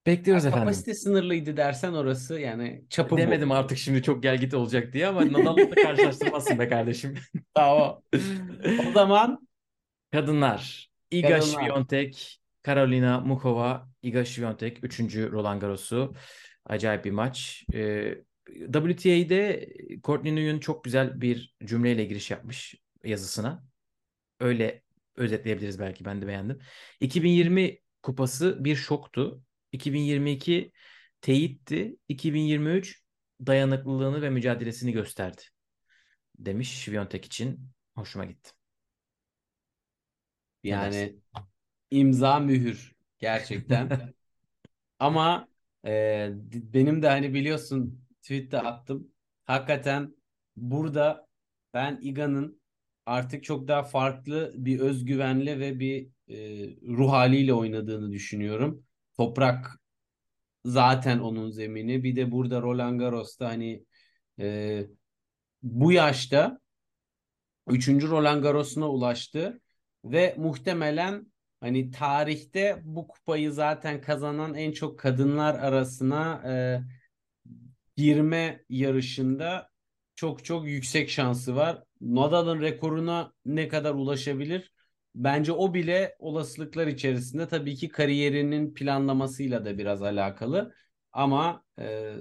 Bekliyoruz 0.06 0.44
Ya 0.44 0.48
efendim. 0.50 0.66
kapasite 0.68 0.94
sınırlıydı 0.94 1.56
dersen 1.56 1.92
orası 1.92 2.40
yani 2.40 2.84
çapı 2.90 3.10
bu. 3.10 3.18
Demedim 3.18 3.52
artık 3.52 3.78
şimdi 3.78 4.02
çok 4.02 4.22
gel 4.22 4.38
git 4.38 4.54
olacak 4.54 4.92
diye 4.92 5.06
ama 5.06 5.32
Nadal'la 5.32 5.70
da 5.70 5.74
karşılaştırmazsın 5.74 6.58
be 6.58 6.68
kardeşim. 6.68 7.14
Tamam. 7.54 8.02
O 8.88 8.92
zaman 8.94 9.48
Kadınlar. 10.12 10.88
Iga 11.10 11.28
Kadınlar. 11.28 11.62
Świątek, 11.68 12.38
Karolina 12.62 13.20
Mukova, 13.20 13.88
Iga 14.02 14.24
Świątek 14.24 14.78
3. 14.82 15.00
Roland 15.32 15.60
Garros'u. 15.60 16.14
Acayip 16.68 17.04
bir 17.04 17.10
maç. 17.10 17.64
Ee, 17.74 18.14
WTA'de 18.72 19.68
Courtney 20.04 20.32
Nguyen 20.32 20.58
çok 20.58 20.84
güzel 20.84 21.20
bir 21.20 21.56
cümleyle 21.64 22.04
giriş 22.04 22.30
yapmış 22.30 22.74
yazısına. 23.04 23.64
Öyle 24.40 24.82
özetleyebiliriz 25.16 25.78
belki 25.78 26.04
ben 26.04 26.22
de 26.22 26.26
beğendim. 26.26 26.58
2020 27.00 27.78
kupası 28.02 28.64
bir 28.64 28.76
şoktu. 28.76 29.42
2022 29.72 30.72
teyitti. 31.20 31.96
2023 32.08 33.02
dayanıklılığını 33.46 34.22
ve 34.22 34.30
mücadelesini 34.30 34.92
gösterdi. 34.92 35.42
Demiş 36.38 36.88
Świątek 36.88 37.24
için. 37.24 37.70
Hoşuma 37.94 38.24
gitti. 38.24 38.50
Yani 40.62 41.16
imza 41.90 42.38
mühür 42.38 42.96
gerçekten. 43.18 44.14
Ama 44.98 45.47
benim 45.84 47.02
de 47.02 47.08
hani 47.08 47.34
biliyorsun 47.34 48.04
tweet'te 48.22 48.60
attım. 48.60 49.12
Hakikaten 49.44 50.16
burada 50.56 51.26
ben 51.74 51.98
Iga'nın 52.02 52.60
artık 53.06 53.44
çok 53.44 53.68
daha 53.68 53.82
farklı 53.82 54.52
bir 54.56 54.80
özgüvenle 54.80 55.60
ve 55.60 55.80
bir 55.80 56.08
e, 56.28 56.36
ruh 56.88 57.12
haliyle 57.12 57.54
oynadığını 57.54 58.12
düşünüyorum. 58.12 58.84
Toprak 59.16 59.80
zaten 60.64 61.18
onun 61.18 61.50
zemini. 61.50 62.04
Bir 62.04 62.16
de 62.16 62.32
burada 62.32 62.62
Roland 62.62 63.00
Garros'ta 63.00 63.48
hani 63.48 63.84
e, 64.40 64.86
bu 65.62 65.92
yaşta 65.92 66.60
Üçüncü 67.68 68.08
Roland 68.08 68.42
Garros'una 68.42 68.88
ulaştı 68.88 69.60
ve 70.04 70.34
muhtemelen 70.38 71.32
hani 71.60 71.90
tarihte 71.90 72.80
bu 72.84 73.08
kupayı 73.08 73.52
zaten 73.52 74.00
kazanan 74.00 74.54
en 74.54 74.72
çok 74.72 74.98
kadınlar 74.98 75.54
arasına 75.54 76.42
e, 76.46 76.80
girme 77.96 78.64
yarışında 78.68 79.70
çok 80.14 80.44
çok 80.44 80.66
yüksek 80.66 81.10
şansı 81.10 81.56
var. 81.56 81.82
Nadal'ın 82.00 82.60
rekoruna 82.60 83.32
ne 83.44 83.68
kadar 83.68 83.94
ulaşabilir? 83.94 84.72
Bence 85.14 85.52
o 85.52 85.74
bile 85.74 86.16
olasılıklar 86.18 86.86
içerisinde 86.86 87.48
tabii 87.48 87.76
ki 87.76 87.88
kariyerinin 87.88 88.74
planlamasıyla 88.74 89.64
da 89.64 89.78
biraz 89.78 90.02
alakalı. 90.02 90.74
Ama 91.12 91.64
e, 91.78 92.14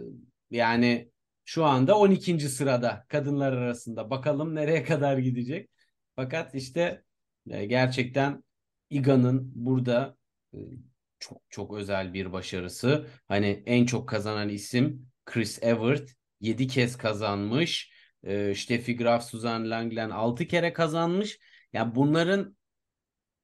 yani 0.51 1.11
şu 1.45 1.65
anda 1.65 1.97
12. 1.99 2.49
sırada 2.49 3.05
kadınlar 3.09 3.53
arasında. 3.53 4.09
Bakalım 4.09 4.55
nereye 4.55 4.83
kadar 4.83 5.17
gidecek. 5.17 5.69
Fakat 6.15 6.55
işte 6.55 7.03
e, 7.49 7.65
gerçekten 7.65 8.43
Iga'nın 8.89 9.51
burada 9.55 10.17
e, 10.53 10.57
çok 11.19 11.41
çok 11.49 11.73
özel 11.73 12.13
bir 12.13 12.33
başarısı. 12.33 13.07
Hani 13.27 13.63
en 13.65 13.85
çok 13.85 14.09
kazanan 14.09 14.49
isim 14.49 15.09
Chris 15.25 15.63
Evert 15.63 16.09
7 16.41 16.67
kez 16.67 16.97
kazanmış. 16.97 17.91
E, 18.23 18.55
Steffi 18.55 18.97
Graf, 18.97 19.23
Suzanne 19.23 19.69
Lenglen 19.69 20.09
6 20.09 20.47
kere 20.47 20.73
kazanmış. 20.73 21.39
Yani 21.73 21.95
bunların 21.95 22.57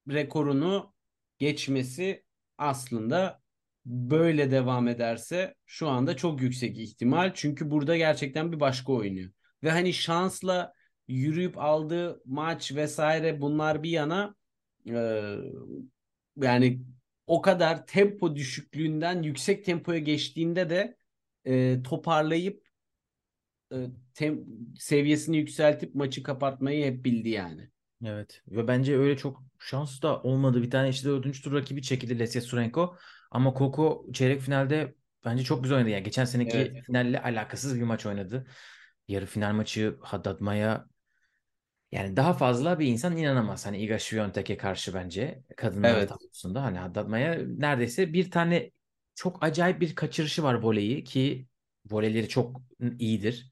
rekorunu 0.07 0.93
geçmesi 1.39 2.23
aslında 2.57 3.41
böyle 3.85 4.51
devam 4.51 4.87
ederse 4.87 5.55
şu 5.65 5.89
anda 5.89 6.17
çok 6.17 6.41
yüksek 6.41 6.77
ihtimal. 6.77 7.31
Çünkü 7.35 7.71
burada 7.71 7.97
gerçekten 7.97 8.51
bir 8.51 8.59
başka 8.59 8.93
oynuyor. 8.93 9.31
Ve 9.63 9.71
hani 9.71 9.93
şansla 9.93 10.73
yürüyüp 11.07 11.57
aldığı 11.57 12.21
maç 12.25 12.75
vesaire 12.75 13.41
bunlar 13.41 13.83
bir 13.83 13.89
yana 13.89 14.35
e, 14.87 15.35
yani 16.41 16.81
o 17.27 17.41
kadar 17.41 17.87
tempo 17.87 18.35
düşüklüğünden 18.35 19.21
yüksek 19.23 19.65
tempoya 19.65 19.99
geçtiğinde 19.99 20.69
de 20.69 20.97
e, 21.45 21.83
toparlayıp 21.83 22.63
e, 23.71 23.75
tem- 24.15 24.45
seviyesini 24.79 25.37
yükseltip 25.37 25.95
maçı 25.95 26.23
kapatmayı 26.23 26.85
hep 26.85 27.05
bildi 27.05 27.29
yani. 27.29 27.69
Evet. 28.05 28.41
Ve 28.47 28.67
bence 28.67 28.97
öyle 28.97 29.17
çok 29.17 29.43
şans 29.59 30.01
da 30.01 30.21
olmadı. 30.21 30.61
Bir 30.61 30.71
tane 30.71 30.89
işte 30.89 31.09
dördüncü 31.09 31.41
tur 31.41 31.53
rakibi 31.53 31.81
çekildi 31.81 32.19
Lesia 32.19 32.41
Surenko. 32.41 32.97
Ama 33.31 33.53
Coco 33.57 34.05
çeyrek 34.13 34.41
finalde 34.41 34.95
bence 35.25 35.43
çok 35.43 35.63
güzel 35.63 35.77
oynadı. 35.77 35.89
Yani 35.91 36.03
geçen 36.03 36.25
seneki 36.25 36.57
Evet. 36.57 36.83
finalle 36.83 37.21
alakasız 37.21 37.75
bir 37.79 37.83
maç 37.83 38.05
oynadı. 38.05 38.47
Yarı 39.07 39.25
final 39.25 39.53
maçı 39.53 39.97
Haddad 40.01 40.39
Maya 40.39 40.87
yani 41.93 42.17
daha 42.17 42.33
fazla 42.33 42.79
bir 42.79 42.87
insan 42.87 43.17
inanamaz. 43.17 43.65
Hani 43.65 43.77
Iga 43.77 43.95
Świątek'e 43.99 44.57
karşı 44.57 44.93
bence 44.93 45.43
kadınlar 45.57 45.89
Evet. 45.89 46.09
tablosunda. 46.09 46.63
Hani 46.63 46.77
Haddad 46.77 47.07
Maya 47.07 47.35
neredeyse 47.47 48.13
bir 48.13 48.31
tane 48.31 48.71
çok 49.15 49.43
acayip 49.43 49.81
bir 49.81 49.95
kaçırışı 49.95 50.43
var 50.43 50.53
voleyi 50.55 51.03
ki 51.03 51.47
voleyleri 51.91 52.29
çok 52.29 52.61
iyidir. 52.99 53.49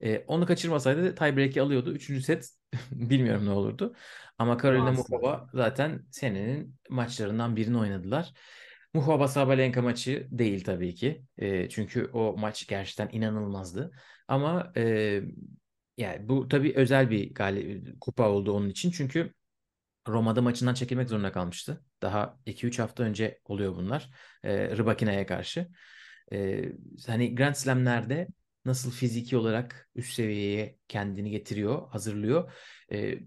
Ee, 0.00 0.24
onu 0.26 0.46
kaçırmasaydı 0.46 1.14
tiebreak'i 1.14 1.62
alıyordu. 1.62 1.92
Üçüncü 1.92 2.22
set 2.22 2.50
bilmiyorum 2.92 3.46
ne 3.46 3.50
olurdu. 3.50 3.94
Ama 4.38 4.56
Karolina. 4.56 4.92
Muchova 4.92 5.48
zaten 5.54 6.06
senenin 6.10 6.76
maçlarından 6.90 7.56
birini 7.56 7.78
oynadılar. 7.78 8.32
Muchova 8.94 9.28
Sabalenka 9.28 9.82
maçı 9.82 10.28
değil 10.30 10.64
tabii 10.64 10.94
ki. 10.94 11.24
Ee, 11.38 11.68
çünkü 11.68 12.10
o 12.12 12.36
maç 12.38 12.66
gerçekten 12.66 13.08
inanılmazdı. 13.12 13.90
Ama 14.28 14.72
e, 14.76 15.22
yani 15.96 16.28
bu 16.28 16.48
tabii 16.48 16.72
özel 16.76 17.10
bir 17.10 17.34
gali- 17.34 17.98
kupa 18.00 18.28
oldu 18.30 18.52
onun 18.52 18.68
için. 18.68 18.90
Çünkü 18.90 19.32
Roma'da 20.08 20.42
maçından 20.42 20.74
çekilmek 20.74 21.08
zorunda 21.08 21.32
kalmıştı. 21.32 21.84
Daha 22.02 22.38
2-3 22.46 22.78
hafta 22.78 23.02
önce 23.04 23.40
oluyor 23.44 23.76
bunlar. 23.76 24.10
E, 24.44 24.76
Rybakina'ya 24.76 25.26
karşı. 25.26 25.68
E, 26.32 26.64
hani 27.06 27.34
Grand 27.34 27.54
Slam'lerde 27.54 28.28
nasıl 28.64 28.90
fiziki 28.90 29.36
olarak 29.36 29.90
üst 29.94 30.14
seviyeye 30.14 30.78
kendini 30.88 31.30
getiriyor, 31.30 31.90
hazırlıyor. 31.90 32.52
E, 32.92 33.18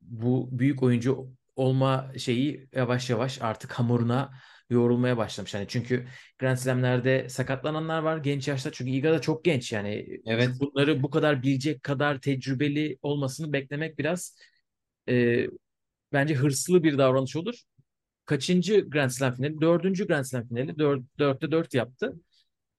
bu 0.00 0.48
büyük 0.58 0.82
oyuncu 0.82 1.30
olma 1.56 2.12
şeyi 2.18 2.68
yavaş 2.72 3.10
yavaş 3.10 3.42
artık 3.42 3.72
hamuruna 3.72 4.32
yoğrulmaya 4.70 5.16
başlamış. 5.16 5.54
Hani 5.54 5.68
çünkü 5.68 6.06
Grand 6.38 6.56
Slam'lerde 6.56 7.28
sakatlananlar 7.28 8.02
var 8.02 8.16
genç 8.16 8.48
yaşta. 8.48 8.72
Çünkü 8.72 8.90
Iga 8.90 9.12
da 9.12 9.20
çok 9.20 9.44
genç 9.44 9.72
yani. 9.72 10.20
Evet. 10.26 10.50
Bunları 10.60 11.02
bu 11.02 11.10
kadar 11.10 11.42
bilecek 11.42 11.82
kadar 11.82 12.20
tecrübeli 12.20 12.98
olmasını 13.02 13.52
beklemek 13.52 13.98
biraz 13.98 14.38
e, 15.08 15.46
bence 16.12 16.34
hırslı 16.34 16.82
bir 16.84 16.98
davranış 16.98 17.36
olur. 17.36 17.54
Kaçıncı 18.26 18.90
Grand 18.90 19.10
Slam 19.10 19.34
finali? 19.34 19.60
Dördüncü 19.60 20.06
Grand 20.06 20.24
Slam 20.24 20.48
finali. 20.48 20.78
Dört, 20.78 21.02
dörtte 21.18 21.50
dört 21.50 21.74
yaptı. 21.74 22.14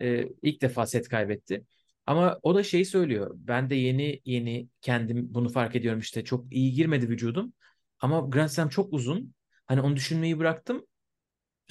Ee, 0.02 0.28
ilk 0.42 0.62
defa 0.62 0.86
set 0.86 1.10
kaybetti. 1.10 1.66
Ama 2.06 2.40
o 2.44 2.56
da 2.56 2.64
şeyi 2.64 2.86
söylüyor. 2.86 3.32
Ben 3.36 3.70
de 3.70 3.76
yeni 3.76 4.22
yeni 4.26 4.70
kendim 4.82 5.34
bunu 5.34 5.50
fark 5.50 5.76
ediyorum 5.76 6.00
işte. 6.00 6.24
Çok 6.24 6.54
iyi 6.54 6.74
girmedi 6.74 7.10
vücudum. 7.10 7.54
Ama 8.00 8.20
Grand 8.20 8.50
Slam 8.50 8.70
çok 8.70 8.94
uzun. 8.94 9.34
Hani 9.66 9.82
onu 9.82 9.96
düşünmeyi 9.96 10.40
bıraktım. 10.40 10.86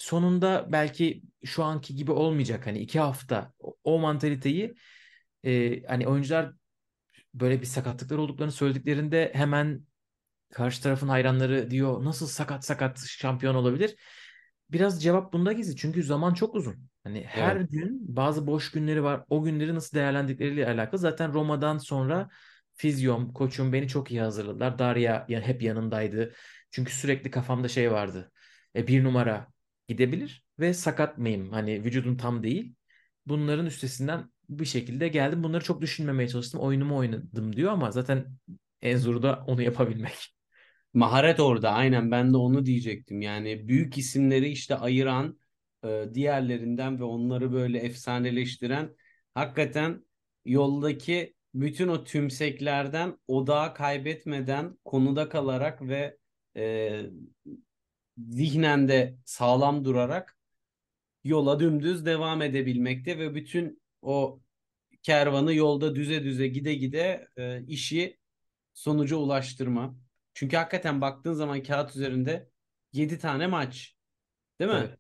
Sonunda 0.01 0.67
belki 0.73 1.23
şu 1.45 1.65
anki 1.65 1.97
gibi 1.97 2.13
olmayacak. 2.13 2.67
Hani 2.67 2.79
iki 2.79 3.01
hafta 3.01 3.53
o, 3.85 3.99
mantaliteyi 3.99 4.75
e, 5.45 5.83
hani 5.85 6.09
oyuncular 6.09 6.53
böyle 7.35 7.61
bir 7.61 7.67
sakatlıklar 7.67 8.19
olduklarını 8.19 8.53
söylediklerinde 8.53 9.33
hemen 9.35 9.87
karşı 10.55 10.83
tarafın 10.83 11.09
hayranları 11.09 11.71
diyor 11.71 12.05
nasıl 12.05 12.27
sakat 12.27 12.65
sakat 12.67 12.99
şampiyon 13.09 13.55
olabilir? 13.55 13.97
Biraz 14.71 15.03
cevap 15.03 15.33
bunda 15.33 15.53
gizli. 15.53 15.77
Çünkü 15.77 16.03
zaman 16.03 16.35
çok 16.35 16.55
uzun. 16.55 16.77
Hani 17.05 17.25
her 17.25 17.57
Evet. 17.57 17.71
gün 17.71 18.17
bazı 18.17 18.47
boş 18.47 18.71
günleri 18.71 19.03
var. 19.05 19.25
O 19.31 19.43
günleri 19.45 19.75
nasıl 19.75 19.97
değerlendikleriyle 19.99 20.67
alakalı. 20.69 21.01
Zaten 21.01 21.33
Roma'dan 21.33 21.79
sonra 21.79 22.29
fizyom, 22.75 23.33
koçum 23.33 23.73
beni 23.73 23.89
çok 23.89 24.11
iyi 24.11 24.21
hazırladılar. 24.21 24.79
Darya 24.79 25.27
ya- 25.29 25.41
hep 25.41 25.63
yanındaydı. 25.63 26.35
Çünkü 26.71 26.93
sürekli 26.93 27.31
kafamda 27.31 27.69
şey 27.69 27.93
vardı. 27.93 28.33
E, 28.77 28.87
bir 28.87 29.05
numara 29.05 29.49
gidebilir 29.91 30.45
ve 30.59 30.75
sakat 30.75 31.19
mıyım? 31.19 31.53
Hani 31.53 31.85
vücudum 31.85 32.17
tam 32.17 32.43
değil. 32.43 32.75
Bunların 33.27 33.67
üstesinden 33.67 34.31
bir 34.49 34.65
şekilde 34.65 35.09
geldim. 35.09 35.43
Bunları 35.43 35.65
çok 35.65 35.81
düşünmemeye 35.81 36.29
çalıştım. 36.29 36.61
Oyunumu 36.61 36.97
oynadım 36.97 37.57
diyor 37.57 37.73
ama 37.73 37.91
zaten 37.91 38.27
en 38.83 38.97
zoru 38.97 39.23
da 39.23 39.45
onu 39.47 39.63
yapabilmek. 39.63 40.35
Maharet 40.95 41.41
orada 41.41 41.71
aynen 41.73 42.11
ben 42.11 42.33
de 42.33 42.37
onu 42.37 42.67
diyecektim. 42.67 43.23
Yani 43.23 43.69
büyük 43.69 43.99
isimleri 43.99 44.49
işte 44.49 44.75
ayıran 44.75 45.39
e, 45.85 46.05
diğerlerinden 46.15 47.01
ve 47.01 47.05
onları 47.05 47.53
böyle 47.53 47.79
efsaneleştiren 47.79 48.97
hakikaten 49.35 50.05
yoldaki 50.45 51.35
bütün 51.55 51.89
o 51.89 52.05
tümseklerden 52.05 53.19
odağı 53.29 53.75
kaybetmeden 53.75 54.79
konuda 54.85 55.29
kalarak 55.29 55.83
ve 55.83 56.17
e, 56.57 57.03
zihnen 58.29 58.89
de 58.89 59.17
sağlam 59.25 59.85
durarak 59.85 60.37
yola 61.25 61.61
dümdüz 61.61 62.07
devam 62.07 62.43
edebilmekte 62.43 63.19
ve 63.19 63.35
bütün 63.35 63.83
o 64.03 64.41
kervanı 65.03 65.55
yolda 65.55 65.95
düze 65.95 66.25
düze 66.25 66.49
gide 66.49 66.75
gide 66.75 67.29
e, 67.37 67.63
işi 67.67 68.19
sonuca 68.75 69.17
ulaştırma. 69.17 69.97
Çünkü 70.35 70.57
hakikaten 70.57 71.01
baktığın 71.01 71.33
zaman 71.33 71.63
kağıt 71.63 71.97
üzerinde 71.97 72.49
7 72.93 73.19
tane 73.19 73.47
maç. 73.47 73.97
Değil 74.61 74.71
mi? 74.71 74.77
Evet. 74.77 74.99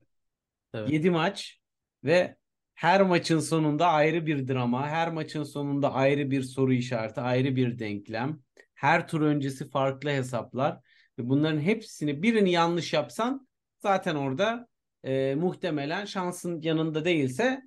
Evet. 0.74 0.90
7 0.90 1.10
maç 1.10 1.60
ve 2.04 2.36
her 2.74 3.00
maçın 3.02 3.40
sonunda 3.40 3.86
ayrı 3.86 4.26
bir 4.26 4.48
drama, 4.48 4.88
her 4.88 5.12
maçın 5.12 5.42
sonunda 5.42 5.92
ayrı 5.92 6.30
bir 6.30 6.42
soru 6.42 6.72
işareti, 6.72 7.20
ayrı 7.20 7.56
bir 7.56 7.78
denklem. 7.78 8.40
Her 8.74 9.08
tur 9.08 9.20
öncesi 9.20 9.70
farklı 9.70 10.10
hesaplar 10.10 10.80
bunların 11.28 11.60
hepsini 11.60 12.22
birini 12.22 12.50
yanlış 12.52 12.92
yapsan 12.92 13.48
zaten 13.78 14.14
orada 14.14 14.68
e, 15.04 15.34
muhtemelen 15.34 16.04
şansın 16.04 16.60
yanında 16.62 17.04
değilse 17.04 17.62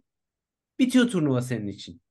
bitiyor 0.79 1.09
turnuva 1.09 1.41
senin 1.41 1.67
için. 1.67 2.01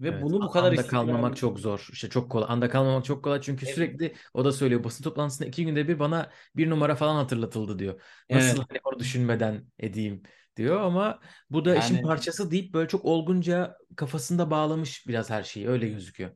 Ve 0.00 0.08
Evet, 0.08 0.22
bunu 0.22 0.40
bu 0.42 0.50
kadar 0.50 0.70
anda 0.70 0.86
kalmamak 0.86 1.36
çok 1.36 1.60
zor. 1.60 1.88
İşte 1.92 2.08
çok 2.10 2.30
kolay. 2.30 2.46
Anda 2.50 2.68
kalmamak 2.70 3.04
çok 3.04 3.24
kolay 3.24 3.40
çünkü 3.40 3.66
Evet. 3.66 3.74
sürekli 3.74 4.14
o 4.34 4.44
da 4.44 4.52
söylüyor 4.52 4.84
basın 4.84 5.04
toplantısında 5.04 5.48
iki 5.48 5.64
günde 5.64 5.88
bir 5.88 5.98
bana 5.98 6.30
bir 6.56 6.70
numara 6.70 6.94
falan 6.94 7.14
hatırlatıldı 7.14 7.78
diyor. 7.78 8.00
Nasıl 8.30 8.56
Evet. 8.58 8.66
hani 8.68 8.78
onu 8.84 8.98
düşünmeden 8.98 9.64
edeyim 9.78 10.22
diyor 10.56 10.80
ama 10.80 11.20
bu 11.50 11.64
da 11.64 11.76
işin 11.76 11.94
Yani- 11.94 12.04
parçası 12.06 12.50
deyip 12.50 12.74
böyle 12.74 12.88
çok 12.88 13.04
olgunca 13.04 13.76
kafasında 13.96 14.50
bağlamış 14.50 15.06
biraz 15.06 15.30
her 15.30 15.42
şeyi 15.42 15.68
öyle 15.68 15.88
gözüküyor. 15.88 16.30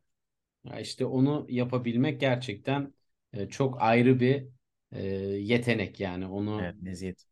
Ya 0.65 0.81
işte 0.81 1.05
onu 1.07 1.47
yapabilmek 1.49 2.21
gerçekten 2.21 2.95
e, 3.33 3.49
çok 3.49 3.83
ayrı 3.83 4.21
bir 4.21 4.47
e, 4.93 5.07
yetenek 5.39 6.01
yani 6.01 6.27
onu 6.27 6.61
Evet, 6.63 6.77
meziyet. 6.83 7.27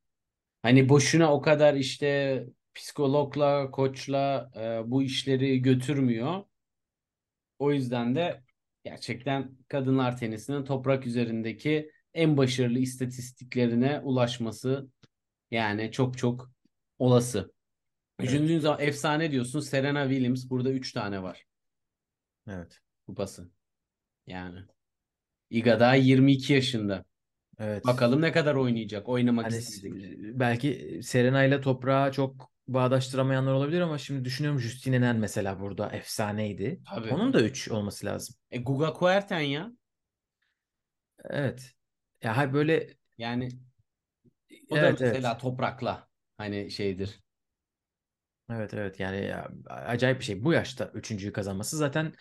hani 0.62 0.88
boşuna 0.88 1.32
o 1.34 1.40
kadar 1.40 1.74
işte 1.74 2.46
psikologla, 2.74 3.70
koçla 3.70 4.50
e, 4.56 4.90
bu 4.90 5.02
işleri 5.02 5.62
götürmüyor. 5.62 6.44
O 7.58 7.72
yüzden 7.72 8.14
de 8.14 8.42
gerçekten 8.84 9.56
kadınlar 9.68 10.16
tenisinin 10.16 10.64
toprak 10.64 11.06
üzerindeki 11.06 11.90
en 12.14 12.36
başarılı 12.36 12.78
istatistiklerine 12.78 14.00
ulaşması 14.00 14.88
yani 15.50 15.92
çok 15.92 16.18
çok 16.18 16.50
olası. 16.98 17.52
Evet. 18.22 18.30
Düşündüğün 18.32 18.58
zaman 18.58 18.80
efsane 18.80 19.32
diyorsun 19.32 19.60
Serena 19.60 20.08
Williams 20.10 20.50
burada 20.50 20.70
3 20.72 20.92
tane 20.92 21.22
var 21.22 21.44
Evet. 22.46 22.80
kupası. 23.06 23.50
Yani 24.26 24.66
Iga 25.50 25.80
daha 25.80 25.94
22 25.94 26.52
yaşında. 26.52 27.04
Evet. 27.58 27.84
Bakalım 27.86 28.22
ne 28.22 28.32
kadar 28.32 28.54
oynayacak. 28.54 29.08
Oynamak 29.08 29.44
Hani 29.44 29.56
isteyecek. 29.56 30.18
belki 30.40 31.00
Serena 31.02 31.44
ile 31.44 31.60
toprağı 31.60 32.12
çok 32.12 32.50
bağdaştıramayanlar 32.68 33.52
olabilir 33.52 33.80
ama 33.80 33.98
şimdi 33.98 34.24
düşünüyorum 34.24 34.60
Justine 34.60 34.96
Henin 34.96 35.16
mesela 35.16 35.60
burada 35.60 35.90
efsaneydi. 35.90 36.80
Tabii. 36.94 37.10
Onun 37.10 37.32
da 37.32 37.42
3 37.42 37.68
olması 37.68 38.06
lazım. 38.06 38.36
E, 38.50 38.58
Guga 38.58 38.92
Kuerten 38.92 39.40
ya. 39.40 39.72
Evet. 41.24 41.74
Ya 42.22 42.36
hayır 42.36 42.52
böyle 42.52 42.88
Yani 43.18 43.48
o 44.70 44.76
da 44.76 44.80
evet 44.80 45.00
mesela 45.00 45.30
evet. 45.30 45.40
toprakla 45.40 46.08
hani 46.38 46.70
şeydir. 46.70 47.20
Evet 48.50 48.74
evet 48.74 49.00
yani 49.00 49.24
ya, 49.24 49.48
acayip 49.68 50.18
bir 50.18 50.24
şey. 50.24 50.44
Bu 50.44 50.52
yaşta 50.52 50.90
üçüncüyü 50.94 51.32
kazanması 51.32 51.76
zaten 51.76 52.12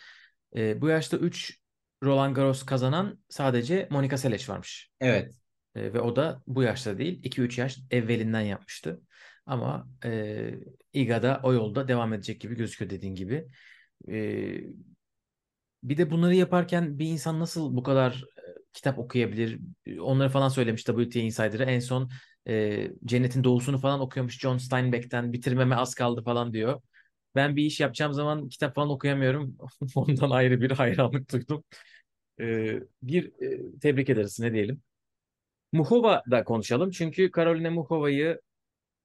e, 0.56 0.82
bu 0.82 0.88
yaşta 0.90 1.18
3 1.18 1.59
Roland 2.04 2.36
Garros 2.36 2.66
kazanan 2.66 3.20
sadece 3.30 3.88
Monica 3.92 4.18
Seles 4.18 4.50
varmış. 4.50 4.90
Evet. 5.00 5.34
E, 5.76 5.94
ve 5.94 6.02
o 6.02 6.16
da 6.16 6.44
bu 6.48 6.64
yaşta 6.64 6.98
değil 6.98 7.20
2-3 7.24 7.58
yaş 7.58 7.80
evvelinden 7.92 8.42
yapmıştı. 8.42 9.02
Ama 9.46 9.90
e, 10.06 10.52
Iga 10.94 11.24
da 11.24 11.40
o 11.44 11.54
yolda 11.54 11.88
devam 11.88 12.14
edecek 12.14 12.42
gibi 12.42 12.56
gözüküyor 12.56 12.92
dediğin 12.92 13.16
gibi. 13.16 13.48
E, 14.10 14.16
bir 15.84 15.98
de 15.98 16.12
bunları 16.12 16.36
yaparken 16.36 17.00
bir 17.00 17.06
insan 17.06 17.40
nasıl 17.40 17.76
bu 17.76 17.84
kadar 17.84 18.26
e, 18.38 18.42
kitap 18.74 19.00
okuyabilir? 19.00 19.60
Onları 20.00 20.30
falan 20.30 20.50
söylemiş 20.50 20.84
WTA 20.84 21.20
Insider'a. 21.20 21.64
En 21.64 21.80
son 21.80 22.10
e, 22.48 22.88
Cennetin 23.06 23.44
Doğusunu 23.44 23.78
falan 23.78 24.00
okuyormuş 24.00 24.40
John 24.40 24.58
Steinbeck'ten. 24.58 25.34
Bitirmeme 25.34 25.76
az 25.76 25.96
kaldı 25.96 26.24
falan 26.24 26.54
diyor. 26.54 26.82
Ben 27.36 27.56
bir 27.56 27.64
iş 27.66 27.80
yapacağım 27.80 28.14
zaman 28.14 28.50
kitap 28.50 28.76
falan 28.76 28.90
okuyamıyorum. 28.90 29.58
Ondan 29.96 30.30
ayrı 30.30 30.62
bir 30.62 30.72
hayranlık 30.72 31.32
duydum. 31.34 31.64
E, 32.40 32.80
bir 33.04 33.26
e, 33.76 33.80
tebrik 33.80 34.10
ederiz 34.10 34.40
ne 34.40 34.54
diyelim. 34.54 34.82
Muhova 35.72 36.24
konuşalım. 36.46 36.92
Çünkü 36.92 37.32
Caroline 37.36 37.70
Muhova'yı 37.70 38.42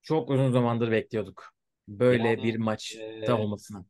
çok 0.03 0.31
uzun 0.31 0.53
zamandır 0.53 0.91
bekliyorduk. 0.91 1.55
Böyle 1.89 2.25
Yani, 2.25 2.45
bir 2.45 2.57
maçta 2.57 3.01
e, 3.01 3.33
olmasını. 3.33 3.85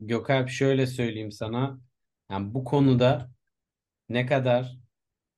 Gökalp 0.00 0.48
şöyle 0.48 0.86
söyleyeyim 0.86 1.32
sana. 1.32 1.80
Yani 2.30 2.54
bu 2.54 2.64
konuda 2.64 3.30
ne 4.08 4.26
kadar 4.26 4.78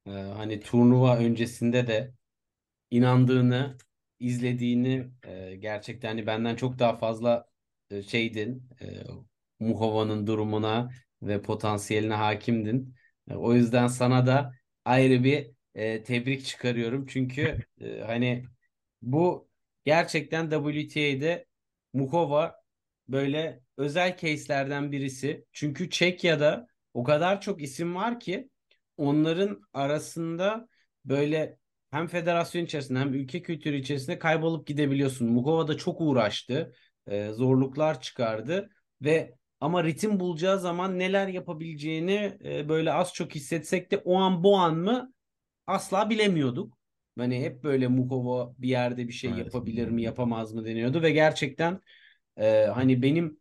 e, 0.07 0.11
hani 0.11 0.61
turnuva 0.61 1.19
öncesinde 1.19 1.87
de 1.87 2.15
inandığını, 2.91 3.79
izlediğini 4.21 5.11
e, 5.25 5.57
gerçekten 5.57 6.09
hani 6.09 6.27
benden 6.27 6.57
çok 6.57 6.79
daha 6.79 6.97
fazla 6.99 7.47
şeydin. 8.09 8.69
E, 8.83 8.87
Muhova'nın 9.61 10.27
durumuna 10.27 10.91
ve 11.23 11.43
potansiyeline 11.43 12.15
hakimdin. 12.15 12.95
E, 13.31 13.35
o 13.35 13.55
yüzden 13.55 13.87
sana 13.87 14.27
da 14.27 14.53
ayrı 14.85 15.25
bir 15.25 15.51
e, 15.75 16.03
tebrik 16.03 16.45
çıkarıyorum. 16.47 17.07
Çünkü 17.07 17.59
e, 17.81 18.01
hani 18.01 18.45
bu 19.03 19.49
gerçekten 19.85 20.51
WTA'de 20.51 21.47
Muhova 21.93 22.57
böyle 23.09 23.61
özel 23.77 24.17
case'lerden 24.17 24.93
birisi. 24.93 25.45
Çünkü 25.53 25.91
Çekya'da 25.91 26.67
o 26.95 27.05
kadar 27.05 27.41
çok 27.41 27.63
isim 27.63 27.95
var 27.95 28.21
ki 28.21 28.51
onların 28.97 29.63
arasında 29.73 30.69
böyle 31.05 31.59
hem 31.91 32.07
federasyon 32.07 32.65
içerisinde 32.65 32.99
hem 32.99 33.15
ülke 33.15 33.43
kültürü 33.43 33.77
içerisinde 33.77 34.19
kaybolup 34.19 34.67
gidebiliyorsun. 34.67 35.29
Mukova 35.33 35.69
da 35.69 35.77
çok 35.77 36.01
uğraştı. 36.01 36.73
E, 37.07 37.33
zorluklar 37.33 38.01
çıkardı 38.01 38.71
ve 39.03 39.35
ama 39.61 39.85
ritim 39.85 40.21
bulacağı 40.21 40.61
zaman 40.61 40.99
neler 40.99 41.29
yapabileceğini 41.29 42.39
e, 42.45 42.69
böyle 42.69 42.93
az 42.93 43.15
çok 43.15 43.35
hissetsek 43.35 43.91
de 43.91 43.97
o 43.97 44.19
an 44.19 44.45
bu 44.45 44.57
an 44.59 44.77
mı 44.77 45.13
asla 45.67 46.11
bilemiyorduk. 46.11 46.79
Hani 47.19 47.41
hep 47.41 47.65
böyle 47.65 47.89
Mukova 47.89 48.55
bir 48.59 48.69
yerde 48.69 49.09
bir 49.09 49.13
şey 49.13 49.31
Evet. 49.31 49.47
yapabilir 49.47 49.89
mi 49.89 50.03
yapamaz 50.03 50.53
mı 50.53 50.65
deniyordu 50.65 51.03
ve 51.03 51.11
gerçekten 51.11 51.81
e, 52.37 52.67
hani 52.67 53.03
benim 53.03 53.41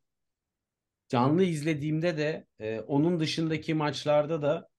canlı 1.08 1.44
izlediğimde 1.44 2.18
de 2.18 2.48
e, 2.60 2.80
onun 2.80 3.20
dışındaki 3.20 3.74
maçlarda 3.74 4.42
da 4.42 4.70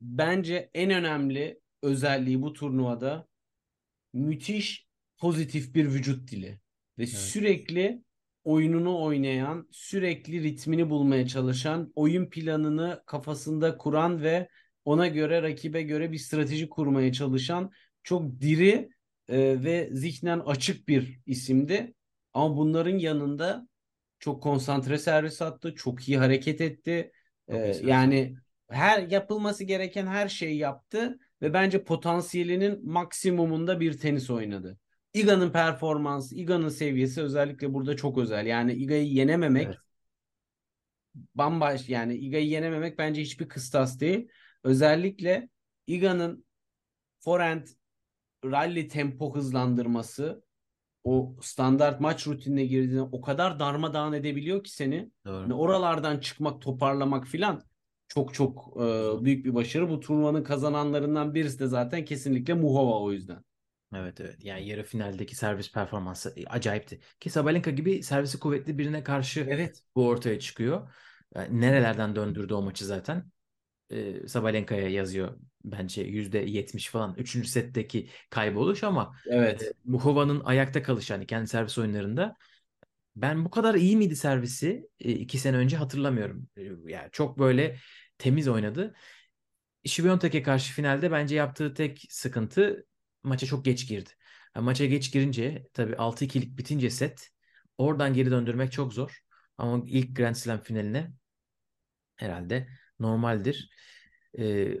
bence 0.00 0.70
en 0.74 0.90
önemli 0.90 1.60
özelliği 1.82 2.42
bu 2.42 2.52
turnuvada 2.52 3.28
müthiş 4.12 4.86
pozitif 5.18 5.74
bir 5.74 5.86
vücut 5.86 6.30
dili 6.30 6.60
ve 6.98 7.06
sürekli 7.06 8.02
oyununu 8.44 9.02
oynayan, 9.02 9.68
sürekli 9.70 10.42
ritmini 10.42 10.90
bulmaya 10.90 11.26
çalışan, 11.26 11.92
oyun 11.94 12.30
planını 12.30 13.02
kafasında 13.06 13.76
kuran 13.78 14.22
ve 14.22 14.48
ona 14.84 15.06
göre 15.06 15.42
rakibe 15.42 15.82
göre 15.82 16.12
bir 16.12 16.18
strateji 16.18 16.68
kurmaya 16.68 17.12
çalışan 17.12 17.70
çok 18.02 18.40
diri 18.40 18.88
e, 19.28 19.64
ve 19.64 19.88
zihnen 19.92 20.38
açık 20.40 20.88
bir 20.88 21.20
isimdi. 21.26 21.94
Ama 22.32 22.56
bunların 22.56 22.98
yanında 22.98 23.68
çok 24.18 24.42
konsantre 24.42 24.98
servis 24.98 25.42
attı, 25.42 25.74
çok 25.74 26.08
iyi 26.08 26.18
hareket 26.18 26.60
etti. 26.60 27.12
Çok 27.50 27.66
E, 27.66 27.72
servis 27.74 27.88
yani 27.88 28.36
her 28.70 29.02
yapılması 29.08 29.64
gereken 29.64 30.06
her 30.06 30.28
şeyi 30.28 30.56
yaptı 30.58 31.18
ve 31.42 31.52
bence 31.52 31.84
potansiyelinin 31.84 32.90
maksimumunda 32.90 33.80
bir 33.80 33.98
tenis 33.98 34.30
oynadı. 34.30 34.78
Iga'nın 35.16 35.50
performansı, 35.50 36.34
Iga'nın 36.36 36.68
seviyesi 36.68 37.22
özellikle 37.22 37.74
burada 37.74 37.96
çok 37.96 38.18
özel. 38.18 38.46
Yani 38.46 38.72
Iga'yı 38.72 39.06
yenememek 39.06 39.66
Evet. 39.66 39.76
bambaşka 41.34 41.92
yani 41.92 42.14
Iga'yı 42.14 42.46
yenememek 42.46 42.98
bence 42.98 43.22
hiçbir 43.22 43.48
kıstas 43.48 44.00
değil. 44.00 44.28
Özellikle 44.64 45.48
Iga'nın 45.86 46.46
forehand 47.20 47.66
rally 48.44 48.88
tempo 48.88 49.36
hızlandırması 49.36 50.44
o 51.04 51.36
standart 51.42 52.00
maç 52.00 52.26
rutinine 52.26 52.66
girdiğinde 52.66 53.02
o 53.02 53.20
kadar 53.20 53.58
darmadağın 53.58 54.12
edebiliyor 54.12 54.64
ki 54.64 54.70
seni. 54.70 55.10
Doğru. 55.24 55.42
Hani 55.42 55.54
oralardan 55.54 56.18
çıkmak, 56.18 56.62
toparlamak 56.62 57.26
filan 57.26 57.62
çok 58.08 58.34
çok 58.34 58.76
e, 58.76 58.80
büyük 59.24 59.44
bir 59.44 59.54
başarı. 59.54 59.90
Bu 59.90 60.00
turnuvanın 60.00 60.44
kazananlarından 60.44 61.34
birisi 61.34 61.58
de 61.58 61.66
zaten 61.66 62.04
kesinlikle 62.04 62.54
Muhova 62.54 63.00
o 63.00 63.12
yüzden. 63.12 63.45
Evet 63.96 64.20
evet. 64.20 64.36
Yani 64.44 64.68
yarı 64.68 64.82
finaldeki 64.82 65.36
servis 65.36 65.72
performansı 65.72 66.34
e, 66.36 66.46
acayipti. 66.46 67.00
Ki 67.20 67.30
Sabalenka 67.30 67.70
gibi 67.70 68.02
servisi 68.02 68.38
kuvvetli 68.38 68.78
birine 68.78 69.04
karşı 69.04 69.46
Evet. 69.48 69.82
bu 69.96 70.06
ortaya 70.08 70.40
çıkıyor. 70.40 70.92
Yani 71.34 71.60
nerelerden 71.60 72.16
döndürdü 72.16 72.54
o 72.54 72.62
maçı 72.62 72.86
zaten. 72.86 73.24
Ee, 73.90 74.28
Sabalenka'ya 74.28 74.88
yazıyor 74.88 75.38
bence 75.64 76.02
%70 76.02 76.90
falan. 76.90 77.14
Üçüncü 77.18 77.48
setteki 77.48 78.10
kayboluş 78.30 78.84
ama 78.84 79.16
Evet. 79.26 79.62
e, 79.62 79.72
Muhova'nın 79.84 80.40
ayakta 80.44 80.82
kalışı 80.82 81.14
hani 81.14 81.26
kendi 81.26 81.48
servis 81.48 81.78
oyunlarında 81.78 82.36
ben 83.16 83.44
bu 83.44 83.50
kadar 83.50 83.74
iyi 83.74 83.96
miydi 83.96 84.16
servisi 84.16 84.88
e, 85.00 85.12
iki 85.12 85.38
sene 85.38 85.56
önce 85.56 85.76
hatırlamıyorum. 85.76 86.48
E, 86.56 86.62
Yani 86.86 87.08
çok 87.12 87.38
böyle 87.38 87.78
temiz 88.18 88.48
oynadı. 88.48 88.94
Świątek'e 89.86 90.42
karşı 90.42 90.72
finalde 90.72 91.10
bence 91.10 91.34
yaptığı 91.36 91.74
tek 91.74 92.06
sıkıntı 92.10 92.86
maça 93.26 93.46
çok 93.46 93.64
geç 93.64 93.88
girdi. 93.88 94.10
Yani 94.56 94.64
maça 94.64 94.86
geç 94.86 95.12
girince 95.12 95.68
tabii 95.74 95.96
6-2'lik 95.96 96.58
bitince 96.58 96.90
set 96.90 97.30
oradan 97.78 98.14
geri 98.14 98.30
döndürmek 98.30 98.72
çok 98.72 98.94
zor. 98.94 99.20
Ama 99.58 99.84
ilk 99.86 100.16
Grand 100.16 100.34
Slam 100.34 100.60
finaline 100.60 101.12
herhalde 102.16 102.68
normaldir. 103.00 103.70
Ee, 104.38 104.74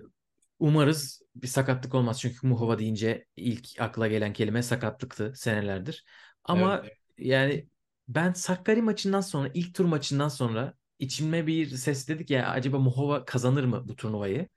umarız 0.58 1.22
bir 1.36 1.46
sakatlık 1.46 1.94
olmaz. 1.94 2.20
Çünkü 2.20 2.46
Muhova 2.46 2.78
deyince 2.78 3.26
ilk 3.36 3.80
akla 3.80 4.08
gelen 4.08 4.32
kelime 4.32 4.62
sakatlıktı 4.62 5.32
senelerdir. 5.36 6.04
Ama 6.44 6.82
Evet. 6.82 6.92
yani 7.18 7.68
ben 8.08 8.32
Sakkari 8.32 8.82
maçından 8.82 9.20
sonra 9.20 9.50
ilk 9.54 9.74
tur 9.74 9.84
maçından 9.84 10.28
sonra 10.28 10.74
içime 10.98 11.46
bir 11.46 11.68
ses 11.68 12.08
dedik 12.08 12.30
ya 12.30 12.48
acaba 12.50 12.78
Muhova 12.78 13.24
kazanır 13.24 13.64
mı 13.64 13.88
bu 13.88 13.96
turnuvayı? 13.96 14.48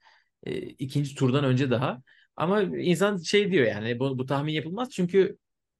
Ee, 0.43 0.59
ikinci 0.59 1.15
turdan 1.15 1.43
önce 1.43 1.71
daha. 1.71 2.01
Ama 2.35 2.61
insan 2.61 3.17
şey 3.17 3.51
diyor 3.51 3.67
yani 3.67 3.99
bu, 3.99 4.17
bu 4.17 4.25
tahmin 4.25 4.53
yapılmaz 4.53 4.89
çünkü 4.91 5.37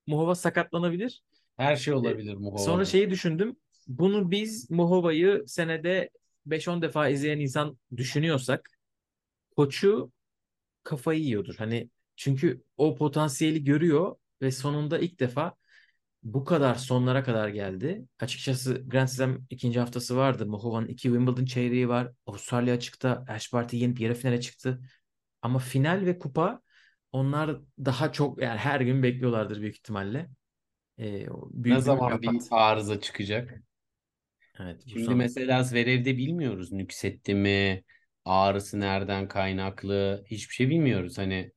Muhova 0.07 0.35
sakatlanabilir. 0.35 1.21
Her 1.57 1.75
şey 1.75 1.93
Ee, 1.93 1.97
olabilir 1.97 2.33
Muhova'da. 2.33 2.63
Sonra 2.63 2.85
şeyi 2.85 3.09
düşündüm. 3.09 3.55
Bunu 3.87 4.31
biz 4.31 4.71
Muhova'yı 4.71 5.43
senede 5.47 6.09
5-10 6.45 6.81
defa 6.81 7.09
izleyen 7.09 7.39
insan 7.39 7.77
düşünüyorsak 7.97 8.69
koçu 9.55 10.11
kafayı 10.83 11.21
yiyordur. 11.21 11.55
Hani 11.57 11.89
çünkü 12.15 12.63
o 12.77 12.95
potansiyeli 12.95 13.63
görüyor 13.63 14.15
ve 14.41 14.51
sonunda 14.51 14.99
ilk 14.99 15.19
defa 15.19 15.55
bu 16.23 16.45
kadar 16.45 16.75
sonlara 16.75 17.23
kadar 17.23 17.49
geldi. 17.49 18.05
Açıkçası 18.19 18.83
Grand 18.87 19.07
Slam 19.07 19.37
ikinci 19.49 19.79
haftası 19.79 20.17
vardı. 20.17 20.45
Muhova'nın 20.45 20.87
iki 20.87 21.03
Wimbledon 21.03 21.45
çeyreği 21.45 21.89
var. 21.89 22.11
Avustralya 22.25 22.73
açıkta 22.75 23.25
Ash 23.27 23.53
Barty'yi 23.53 23.81
yenip 23.81 23.99
yarı 23.99 24.13
finale 24.13 24.41
çıktı. 24.41 24.81
Ama 25.41 25.59
final 25.59 26.05
ve 26.05 26.19
kupa 26.19 26.61
onlar 27.11 27.59
daha 27.79 28.11
çok 28.11 28.41
yani 28.41 28.57
her 28.59 28.81
gün 28.81 29.03
bekliyorlardır 29.03 29.61
büyük 29.61 29.75
ihtimalle. 29.77 30.29
Ee, 30.99 31.27
büyük 31.51 31.79
Ne 31.79 31.81
zaman 31.81 32.21
bir 32.21 32.47
arıza 32.51 33.01
çıkacak? 33.01 33.63
Evet, 34.59 34.85
Şimdi 34.85 34.97
son. 34.97 35.15
mesela 35.15 35.63
Zverev'de 35.63 36.17
bilmiyoruz 36.17 36.71
nüksetti 36.71 37.35
mi, 37.35 37.83
ağrısı 38.25 38.79
nereden 38.79 39.27
kaynaklı, 39.27 40.23
hiçbir 40.27 40.53
şey 40.55 40.69
bilmiyoruz. 40.69 41.17
Hani 41.17 41.51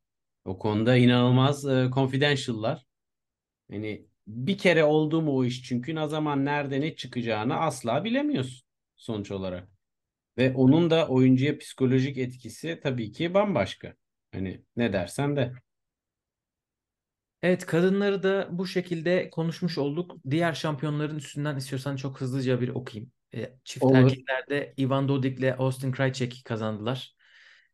o 0.45 0.59
konuda 0.59 0.97
inanılmaz 0.97 1.65
e, 1.67 1.91
confidential'lar. 1.95 2.87
Hani 3.73 4.07
bir 4.29 4.59
kere 4.59 4.85
oldu 4.85 5.23
mu 5.23 5.37
o 5.39 5.45
iş 5.47 5.65
çünkü 5.65 5.97
ne 5.97 6.09
zaman 6.09 6.47
nerede 6.47 6.83
ne 6.83 6.97
çıkacağını 6.97 7.57
asla 7.61 8.05
bilemiyorsun 8.05 8.69
sonuç 8.97 9.33
olarak. 9.33 9.69
Ve 10.39 10.55
onun 10.55 10.91
da 10.91 11.09
oyuncuya 11.09 11.59
psikolojik 11.59 12.19
etkisi 12.19 12.81
tabii 12.83 13.13
ki 13.13 13.35
bambaşka. 13.35 13.95
Hani 14.33 14.65
ne 14.77 14.93
dersen 14.93 15.37
de. 15.37 15.53
Evet 17.43 17.67
kadınları 17.67 18.23
da 18.23 18.49
bu 18.51 18.67
şekilde 18.67 19.31
konuşmuş 19.31 19.79
olduk. 19.79 20.17
Diğer 20.31 20.53
şampiyonların 20.53 21.17
üstünden 21.17 21.57
istiyorsan 21.57 21.97
çok 21.97 22.21
hızlıca 22.21 22.61
bir 22.61 22.69
okuyayım. 22.69 23.13
E, 23.35 23.53
çift 23.65 23.85
Olur. 23.85 23.97
erkeklerde 23.97 24.75
Ivan 24.79 25.09
Dodig 25.09 25.39
ile 25.39 25.57
Austin 25.57 25.93
Krajicek 25.93 26.43
kazandılar. 26.45 27.15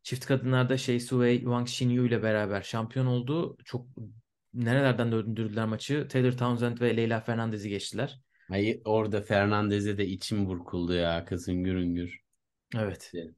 Çift 0.03 0.25
kadınlarda 0.25 0.77
Shea 0.77 0.99
Suwei, 0.99 1.39
Wang 1.39 1.67
Xinyu 1.67 2.07
ile 2.07 2.23
beraber 2.23 2.61
şampiyon 2.61 3.05
oldu. 3.05 3.57
Çok 3.65 3.87
nerelerden 4.53 5.11
döndürdüler 5.11 5.65
maçı. 5.65 6.07
Taylor 6.07 6.31
Townsend 6.31 6.81
ve 6.81 6.97
Leyla 6.97 7.21
Fernandez'i 7.21 7.69
geçtiler. 7.69 8.19
Ay, 8.49 8.81
orada 8.85 9.21
Fernandez'e 9.21 9.97
de 9.97 10.07
içim 10.07 10.45
burkuldu 10.45 10.93
ya 10.93 11.25
kızın 11.25 11.53
hüngür. 11.53 12.28
Evet. 12.75 13.11
Evet. 13.13 13.35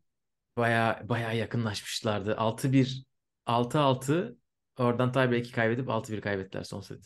Baya 0.58 1.04
baya 1.10 1.34
yakınlaşmışlardı. 1.34 2.36
6-1 2.38 3.06
6-6 3.46 4.38
oradan 4.78 5.12
tiebreak'i 5.12 5.52
kaybedip 5.52 5.90
6-1 5.90 6.22
kaybettiler 6.22 6.64
son 6.64 6.82
set. 6.82 7.06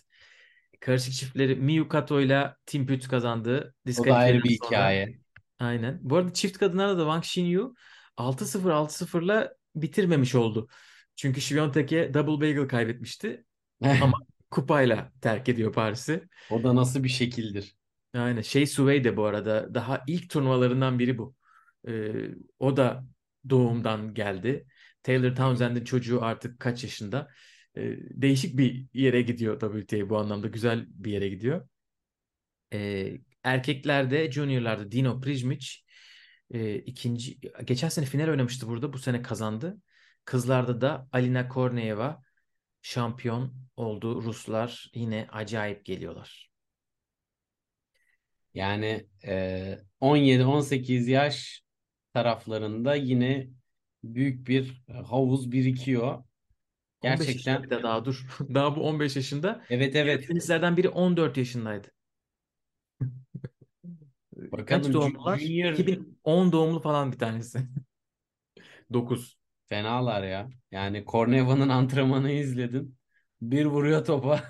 Karışık 0.79 1.13
çiftleri 1.13 1.55
Miyu 1.55 1.87
Kato 1.87 2.21
ile 2.21 2.53
Tim 2.65 2.87
Pütz 2.87 3.07
kazandı. 3.07 3.73
O 3.99 4.05
da 4.05 4.15
ayrı 4.15 4.43
bir 4.43 4.57
sonra. 4.57 4.69
hikaye. 4.69 5.19
Aynen. 5.59 5.99
Bu 6.01 6.17
arada 6.17 6.33
çift 6.33 6.57
kadınlarda 6.57 6.97
da 6.97 7.01
Wang 7.01 7.23
Xinyu 7.23 7.75
6-0 8.17 8.71
6-0'la 8.71 9.53
bitirmemiş 9.75 10.35
oldu. 10.35 10.67
Çünkü 11.15 11.41
Świątek'e 11.41 12.13
double 12.13 12.47
bagel 12.47 12.67
kaybetmişti 12.67 13.45
ama 14.01 14.17
kupayla 14.51 15.11
terk 15.21 15.49
ediyor 15.49 15.73
Paris'i. 15.73 16.23
O 16.51 16.63
da 16.63 16.75
nasıl 16.75 17.03
bir 17.03 17.09
şekildir? 17.09 17.75
Aynen. 18.13 18.41
Şey 18.41 18.67
Suvey 18.67 19.03
de 19.03 19.17
bu 19.17 19.25
arada 19.25 19.73
daha 19.73 20.03
ilk 20.07 20.29
turnuvalarından 20.29 20.99
biri 20.99 21.17
bu. 21.17 21.35
Ee, 21.87 22.13
o 22.59 22.77
da 22.77 23.05
doğumdan 23.49 24.13
geldi. 24.13 24.67
Taylor 25.03 25.35
Townsend'in 25.35 25.83
çocuğu 25.83 26.23
artık 26.23 26.59
kaç 26.59 26.83
yaşında? 26.83 27.27
Ee, 27.77 27.97
değişik 27.99 28.57
bir 28.57 28.87
yere 28.93 29.21
gidiyor 29.21 29.59
WTA 29.59 30.09
bu 30.09 30.17
anlamda. 30.17 30.47
Güzel 30.47 30.85
bir 30.89 31.11
yere 31.11 31.29
gidiyor. 31.29 31.67
Ee, 32.73 33.17
erkeklerde, 33.43 34.31
juniorlarda 34.31 34.91
Dino 34.91 35.21
Prizmic 35.21 35.67
e, 36.51 36.75
ikinci 36.75 37.39
geçen 37.65 37.89
sene 37.89 38.05
final 38.05 38.29
oynamıştı 38.29 38.67
burada. 38.67 38.93
Bu 38.93 38.97
sene 38.97 39.21
kazandı. 39.21 39.77
Kızlarda 40.25 40.81
da 40.81 41.07
Alina 41.11 41.47
Korneeva 41.47 42.23
şampiyon 42.81 43.53
oldu. 43.75 44.23
Ruslar 44.23 44.91
yine 44.93 45.27
acayip 45.31 45.85
geliyorlar. 45.85 46.51
Yani 48.53 49.07
e, 49.25 49.79
17-18 50.01 51.07
yaş 51.07 51.64
taraflarında 52.15 52.95
yine 52.95 53.49
büyük 54.03 54.47
bir 54.47 54.83
havuz 55.05 55.51
birikiyor. 55.51 56.23
15 57.01 57.35
yaşında 57.35 57.35
Gerçekten 57.35 57.63
bir 57.63 57.69
de 57.69 57.83
daha 57.83 58.05
dur. 58.05 58.27
Daha 58.55 58.75
bu 58.75 58.81
15 58.81 59.15
yaşında. 59.15 59.65
evet 59.69 59.95
evet. 59.95 60.25
finalistlerden 60.25 60.77
biri 60.77 60.89
14 60.89 61.37
yaşındaydı. 61.37 61.87
Kaç 64.65 64.85
Bakalım 64.85 64.91
Ju- 64.91 64.93
doğumlular? 64.93 65.37
Junior 65.39 65.73
2010 65.73 66.51
doğumlu 66.51 66.79
falan 66.79 67.11
bir 67.11 67.19
tanesi. 67.19 67.59
9. 68.93 69.37
fenalar 69.65 70.23
ya. 70.23 70.49
Yani 70.71 71.05
Korneva'nın 71.05 71.69
antrenmanı 71.69 72.31
izledin. 72.31 72.97
Bir 73.41 73.65
vuruyor 73.65 74.05
topa. 74.05 74.43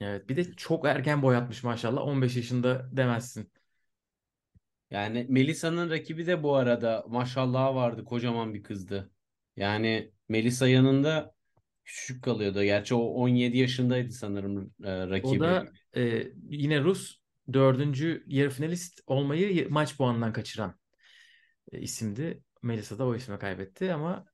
Evet, 0.00 0.28
bir 0.28 0.36
de 0.36 0.52
çok 0.56 0.86
erken 0.86 1.22
boyatmış 1.22 1.62
maşallah. 1.64 2.02
15 2.02 2.36
yaşında 2.36 2.96
demezsin. 2.96 3.52
Yani 4.90 5.26
Melisa'nın 5.28 5.90
rakibi 5.90 6.26
de 6.26 6.42
bu 6.42 6.56
arada 6.56 7.04
maşallah 7.08 7.74
vardı. 7.74 8.04
Kocaman 8.04 8.54
bir 8.54 8.62
kızdı. 8.62 9.10
Yani 9.56 10.12
Melisa 10.28 10.68
yanında 10.68 11.34
küçük 11.84 12.24
kalıyordu. 12.24 12.62
Gerçi 12.62 12.94
o 12.94 12.98
17 12.98 13.58
yaşındaydı 13.58 14.12
sanırım 14.12 14.74
e, 14.84 14.90
O 14.90 15.10
rakibi. 15.10 15.40
da 15.40 15.66
e, 15.96 16.26
yine 16.50 16.80
Rus 16.80 17.20
dördüncü 17.52 18.24
yarı 18.26 18.50
finalist 18.50 19.00
olmayı 19.06 19.70
maç 19.70 19.96
puanından 19.96 20.32
kaçıran 20.32 20.74
e, 21.72 21.80
isimdi. 21.80 22.42
Melisa 22.62 22.98
da 22.98 23.06
o 23.06 23.14
isme 23.14 23.38
kaybetti 23.38 23.92
ama 23.92 24.26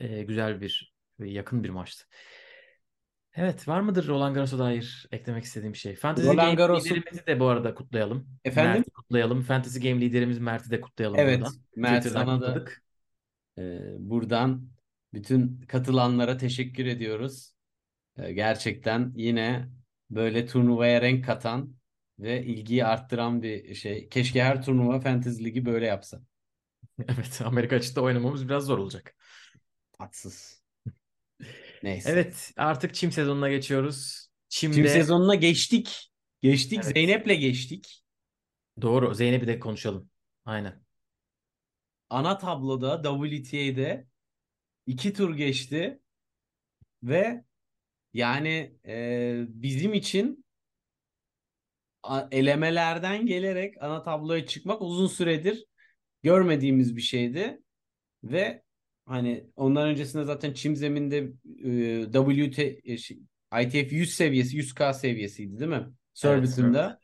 e, 0.00 0.22
güzel 0.22 0.60
bir 0.60 0.94
yakın 1.18 1.64
bir 1.64 1.70
maçtı. 1.70 2.04
Evet, 3.34 3.68
var 3.68 3.80
mıdır 3.80 4.08
Roland 4.08 4.34
Garros'a 4.34 4.58
dair 4.58 5.06
eklemek 5.12 5.44
istediğim 5.44 5.74
şey? 5.74 5.94
Fantasy 5.96 6.26
Roland 6.28 6.58
Game 6.58 6.80
liderimizi 6.80 7.26
de 7.26 7.40
bu 7.40 7.46
arada 7.46 7.74
kutlayalım. 7.74 8.28
efendim? 8.44 8.72
Mert'i 8.78 8.90
kutlayalım. 8.90 9.42
Fantasy 9.42 9.78
Game 9.88 10.00
liderimiz 10.00 10.38
Mert'i 10.38 10.70
de 10.70 10.80
kutlayalım 10.80 11.16
Evet 11.18 11.40
buradan. 11.40 11.52
Mert 11.76 12.02
Twitter'dan 12.02 12.24
sana 12.24 12.40
da 12.40 12.46
kutladık. 12.46 12.82
e, 13.58 13.62
buradan 13.98 14.68
bütün 15.14 15.60
katılanlara 15.68 16.36
teşekkür 16.36 16.86
ediyoruz. 16.86 17.54
E, 18.18 18.32
gerçekten 18.32 19.12
yine 19.16 19.68
böyle 20.10 20.46
turnuvaya 20.46 21.00
renk 21.02 21.24
katan 21.24 21.76
ve 22.18 22.44
ilgiyi 22.44 22.84
arttıran 22.84 23.42
bir 23.42 23.74
şey. 23.74 24.08
Keşke 24.08 24.44
her 24.44 24.62
turnuva 24.62 25.00
Fantasy 25.00 25.44
Ligi 25.44 25.66
böyle 25.66 25.86
yapsa. 25.86 26.20
Evet, 27.08 27.42
Amerika 27.44 27.76
açıkta 27.76 28.00
oynamamız 28.00 28.48
biraz 28.48 28.64
zor 28.66 28.78
olacak. 28.78 29.16
Tatsız. 29.92 30.63
Neyse. 31.84 32.10
Evet, 32.10 32.52
artık 32.56 32.94
çim 32.94 33.12
sezonuna 33.12 33.48
geçiyoruz. 33.48 34.28
Çim 34.48 34.72
Çim'de 34.72 34.88
sezonuna 34.88 35.34
geçtik. 35.34 36.12
Geçtik. 36.42 36.80
evet, 36.84 36.94
Zeynep'le 36.94 37.40
geçtik. 37.40 38.04
doğru. 38.80 39.14
Zeynep'i 39.14 39.46
de 39.46 39.58
konuşalım. 39.58 40.10
Aynen. 40.44 40.84
Ana 42.10 42.38
tabloda 42.38 43.02
WTA'de 43.02 44.06
iki 44.86 45.12
tur 45.12 45.36
geçti 45.36 46.00
ve 47.02 47.44
yani 48.14 48.76
e, 48.86 49.36
bizim 49.48 49.94
için 49.94 50.44
elemelerden 52.30 53.26
gelerek 53.26 53.82
ana 53.82 54.02
tabloya 54.02 54.46
çıkmak 54.46 54.82
uzun 54.82 55.06
süredir 55.06 55.64
görmediğimiz 56.22 56.96
bir 56.96 57.02
şeydi 57.02 57.62
ve 58.24 58.63
hani 59.06 59.46
ondan 59.56 59.88
öncesinde 59.88 60.24
zaten 60.24 60.52
çim 60.52 60.76
zeminde 60.76 61.32
e, 61.64 62.12
WT 62.12 62.80
e, 62.84 62.96
şey, 62.98 63.18
ITF 63.62 63.92
100 63.92 64.14
seviyesi 64.14 64.56
100K 64.56 64.94
seviyesiydi 64.94 65.58
değil 65.58 65.70
mi? 65.70 65.86
Surbiton'da 66.14 67.00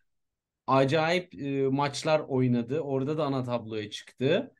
acayip 0.66 1.34
e, 1.34 1.62
maçlar 1.62 2.20
oynadı. 2.20 2.80
Orada 2.80 3.18
da 3.18 3.24
ana 3.24 3.44
tabloya 3.44 3.90
çıktı. 3.90 4.52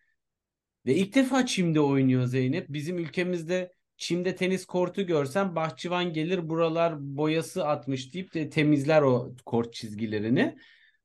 Ve 0.87 0.95
ilk 0.95 1.15
defa 1.15 1.47
çimde 1.47 1.81
oynuyor 1.81 2.27
Zeynep. 2.27 2.69
Bizim 2.69 2.99
ülkemizde 2.99 3.73
çimde 3.97 4.37
tenis 4.37 4.67
kortu 4.67 5.03
görsem 5.03 5.57
bahçıvan 5.57 6.13
gelir 6.13 6.49
buralar 6.49 6.95
boyası 7.17 7.67
atmış 7.67 8.15
deyip 8.15 8.35
de 8.35 8.51
temizler 8.51 9.03
o 9.03 9.35
kort 9.47 9.73
çizgilerini. 9.75 10.57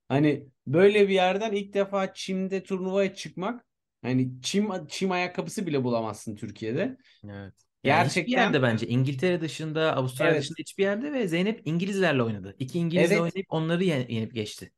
Hani 0.08 0.48
böyle 0.68 1.08
bir 1.08 1.14
yerden 1.14 1.52
ilk 1.52 1.74
defa 1.74 2.14
çimde 2.14 2.64
turnuvaya 2.64 3.14
çıkmak 3.16 3.66
hani 4.06 4.42
çim 4.42 4.88
çim 4.88 5.12
ayakkabısı 5.12 5.68
bile 5.68 5.84
bulamazsın 5.84 6.36
Türkiye'de. 6.36 6.98
Evet. 7.26 7.54
Gerçekten- 7.84 8.22
hiçbir 8.22 8.32
yerde 8.32 8.62
bence 8.62 8.88
İngiltere 8.88 9.42
dışında, 9.42 9.96
Avustralya 9.96 10.34
Evet. 10.34 10.42
dışında 10.44 10.56
hiçbir 10.60 10.84
yerde 10.84 11.14
ve 11.14 11.28
Zeynep 11.28 11.62
İngilizlerle 11.66 12.24
oynadı. 12.24 12.56
İki 12.60 12.80
İngilizle 12.80 13.14
Evet. 13.14 13.22
oynayıp 13.22 13.46
onları 13.50 13.84
yen- 13.84 14.08
yenip 14.10 14.34
geçti. 14.34 14.72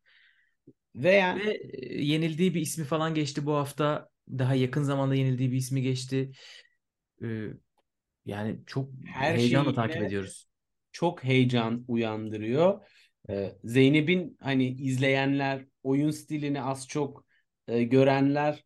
Ve 0.95 1.11
yani 1.11 1.45
Ve 1.45 1.59
yenildiği 2.03 2.53
bir 2.55 2.61
ismi 2.61 2.85
falan 2.85 3.13
geçti 3.13 3.45
bu 3.45 3.53
hafta. 3.53 4.09
Daha 4.29 4.55
yakın 4.55 4.83
zamanda 4.83 5.15
yenildiği 5.15 5.51
bir 5.51 5.57
ismi 5.57 5.81
geçti. 5.81 6.31
Ee, 7.23 7.47
yani 8.25 8.59
çok 8.65 8.89
Her 9.05 9.35
heyecanla 9.37 9.73
takip 9.73 10.01
ediyoruz. 10.03 10.47
çok 10.91 11.23
heyecan 11.23 11.85
uyandırıyor. 11.87 12.87
Ee, 13.29 13.51
Zeynep'in 13.63 14.37
hani 14.41 14.67
izleyenler, 14.67 15.65
oyun 15.83 16.11
stilini 16.11 16.61
az 16.61 16.87
çok 16.87 17.25
e, 17.67 17.83
görenler 17.83 18.63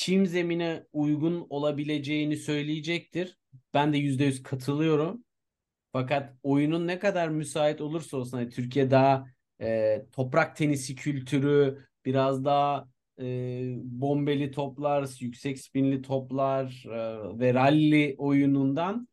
çim 0.00 0.26
zemine 0.26 0.86
uygun 0.92 1.46
olabileceğini 1.50 2.36
söyleyecektir. 2.36 3.38
Ben 3.74 3.92
de 3.92 3.98
%100 3.98 4.42
katılıyorum. 4.42 5.24
Fakat 5.92 6.34
oyunun 6.42 6.86
ne 6.86 6.98
kadar 6.98 7.28
müsait 7.28 7.80
olursa 7.80 8.16
olsun 8.16 8.38
hani 8.38 8.50
Türkiye 8.50 8.90
daha 8.90 9.26
e, 9.60 10.02
toprak 10.12 10.56
tenisi 10.56 10.94
kültürü, 10.94 11.86
biraz 12.04 12.44
daha 12.44 12.88
e, 13.20 13.24
bombeli 13.76 14.50
toplar, 14.50 15.08
yüksek 15.20 15.58
spinli 15.58 16.02
toplar 16.02 16.84
e, 16.86 17.38
ve 17.38 17.54
rally 17.54 18.14
oyunundan 18.18 19.08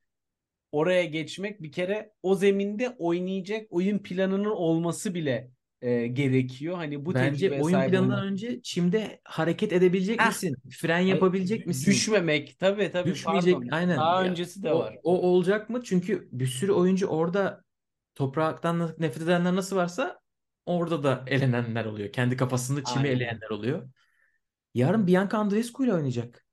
oraya 0.71 1.05
geçmek 1.05 1.61
bir 1.61 1.71
kere 1.71 2.13
o 2.23 2.35
zeminde 2.35 2.89
oynayacak 2.89 3.67
oyun 3.69 3.99
planının 3.99 4.45
olması 4.45 5.13
bile 5.13 5.51
e, 5.87 6.07
gerekiyor. 6.07 6.75
Hani 6.75 7.05
bu 7.05 7.13
Bence 7.13 7.51
oyun 7.51 7.75
sahip 7.75 7.91
planından 7.91 8.09
olmak. 8.19 8.23
önce 8.31 8.61
çimde 8.61 9.21
hareket 9.23 9.73
edebilecek 9.73 10.21
Heh. 10.21 10.27
misin? 10.27 10.55
Fren 10.69 10.99
yapabilecek 10.99 11.67
misin? 11.67 11.91
Düşmemek 11.91 12.59
tabii 12.59 12.91
tabii 12.91 13.11
Düşmeyecek 13.11 13.53
pardon. 13.55 13.69
aynen. 13.71 13.97
Daha 13.97 14.23
Ya, 14.25 14.31
öncesi 14.31 14.63
de 14.63 14.73
o, 14.73 14.79
var. 14.79 14.97
o 15.03 15.21
olacak 15.21 15.69
mı? 15.69 15.83
Çünkü 15.83 16.29
bir 16.31 16.47
sürü 16.47 16.71
oyuncu 16.71 17.07
orada 17.07 17.63
topraktan 18.15 18.95
nefret 18.99 19.23
edenler 19.23 19.55
nasıl 19.55 19.75
varsa 19.75 20.19
orada 20.65 21.03
da 21.03 21.23
elenenler 21.27 21.85
oluyor. 21.85 22.11
Kendi 22.11 22.37
kafasında 22.37 22.83
çimi 22.83 23.07
Aynen. 23.07 23.15
eleyenler 23.15 23.49
oluyor. 23.49 23.89
Yarın 24.73 25.07
Bianca 25.07 25.37
Andreescu 25.37 25.83
ile 25.85 25.93
oynayacak 25.93 26.45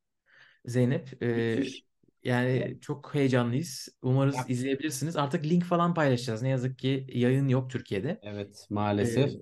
Zeynep. 0.66 1.22
Ee, 1.22 1.26
Müthiş. 1.56 1.84
Yani 2.24 2.78
çok 2.80 3.14
heyecanlıyız. 3.14 3.88
Umarız 4.02 4.36
Ya- 4.36 4.44
izleyebilirsiniz. 4.48 5.16
Artık 5.16 5.44
link 5.44 5.64
falan 5.64 5.94
paylaşacağız. 5.94 6.42
Ne 6.42 6.48
yazık 6.48 6.78
ki 6.78 7.06
yayın 7.12 7.48
yok 7.48 7.70
Türkiye'de. 7.70 8.20
Evet 8.22 8.66
maalesef. 8.70 9.32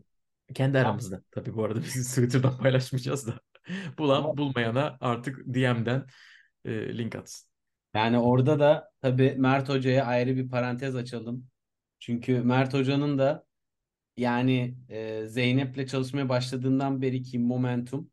Ee, 0.48 0.52
kendi 0.54 0.78
aramızda. 0.78 1.22
Tabii 1.30 1.54
bu 1.54 1.64
arada 1.64 1.80
biz 1.82 2.08
Twitter'dan 2.14 2.58
paylaşmayacağız 2.58 3.26
da. 3.26 3.40
Bulan 3.98 4.36
bulmayana 4.36 4.96
artık 5.00 5.38
DM'den 5.46 6.06
e, 6.64 6.98
link 6.98 7.16
atsın. 7.16 7.48
Yani 7.94 8.18
orada 8.18 8.60
da 8.60 8.90
tabii 9.02 9.34
Mert 9.38 9.68
Hoca'ya 9.68 10.04
ayrı 10.04 10.36
bir 10.36 10.48
parantez 10.48 10.96
açalım. 10.96 11.46
Çünkü 11.98 12.40
Mert 12.40 12.74
Hoca'nın 12.74 13.18
da 13.18 13.44
yani 14.16 14.76
e, 14.88 15.26
Zeynep'le 15.26 15.88
çalışmaya 15.88 16.28
başladığından 16.28 17.02
beriki 17.02 17.38
momentum 17.38 18.10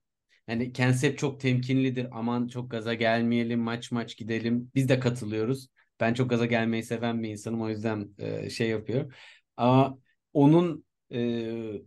yani 0.49 0.73
kendisi 0.73 1.15
çok 1.15 1.39
temkinlidir. 1.41 2.07
Aman 2.11 2.47
çok 2.47 2.71
gaza 2.71 2.93
gelmeyelim, 2.93 3.59
maç 3.59 3.91
maç 3.91 4.17
gidelim. 4.17 4.71
Biz 4.75 4.89
de 4.89 4.99
katılıyoruz. 4.99 5.67
Ben 5.99 6.13
çok 6.13 6.29
gaza 6.29 6.45
gelmeyi 6.45 6.83
seven 6.83 7.23
bir 7.23 7.29
insanım. 7.29 7.61
O 7.61 7.69
yüzden 7.69 8.09
e, 8.17 8.49
şey 8.49 8.69
yapıyor. 8.69 9.13
Ama 9.57 9.99
onun 10.33 10.85
e, 11.13 11.81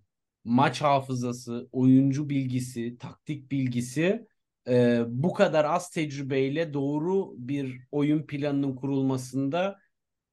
maç 0.44 0.82
hafızası, 0.82 1.68
oyuncu 1.72 2.28
bilgisi, 2.28 2.98
taktik 2.98 3.50
bilgisi 3.50 4.26
e, 4.68 5.02
bu 5.08 5.34
kadar 5.34 5.64
az 5.64 5.90
tecrübeyle 5.90 6.74
doğru 6.74 7.34
bir 7.38 7.80
oyun 7.92 8.26
planının 8.26 8.76
kurulmasında 8.76 9.78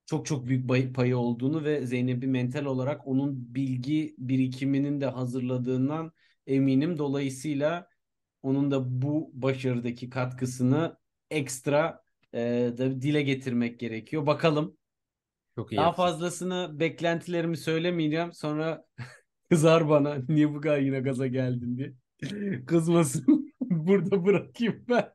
çok 0.05 0.25
çok 0.25 0.47
büyük 0.47 0.95
payı 0.95 1.17
olduğunu 1.17 1.63
ve 1.63 1.85
Zeynep'i 1.85 2.27
mental 2.27 2.65
olarak 2.65 3.07
onun 3.07 3.55
bilgi 3.55 4.15
birikiminin 4.17 5.01
de 5.01 5.05
hazırladığından 5.05 6.11
eminim. 6.47 6.97
Dolayısıyla 6.97 7.88
onun 8.41 8.71
da 8.71 9.01
bu 9.01 9.31
başarıdaki 9.33 10.09
katkısını 10.09 10.97
ekstra 11.31 12.01
e, 12.33 12.39
da 12.77 13.01
dile 13.01 13.21
getirmek 13.21 13.79
gerekiyor. 13.79 14.25
Bakalım. 14.25 14.77
Çok 15.55 15.71
iyi 15.73 15.77
Daha 15.77 15.85
yaptın. 15.85 16.03
fazlasını 16.03 16.79
beklentilerimi 16.79 17.57
söylemeyeceğim. 17.57 18.33
Sonra 18.33 18.85
kızar 19.49 19.89
bana 19.89 20.17
niye 20.29 20.53
bu 20.53 20.61
kadar 20.61 20.79
yine 20.79 20.99
gaza 20.99 21.27
geldin 21.27 21.77
diye. 21.77 21.93
Kızmasın. 22.65 23.53
Burada 23.61 24.25
bırakayım 24.25 24.85
ben. 24.89 25.09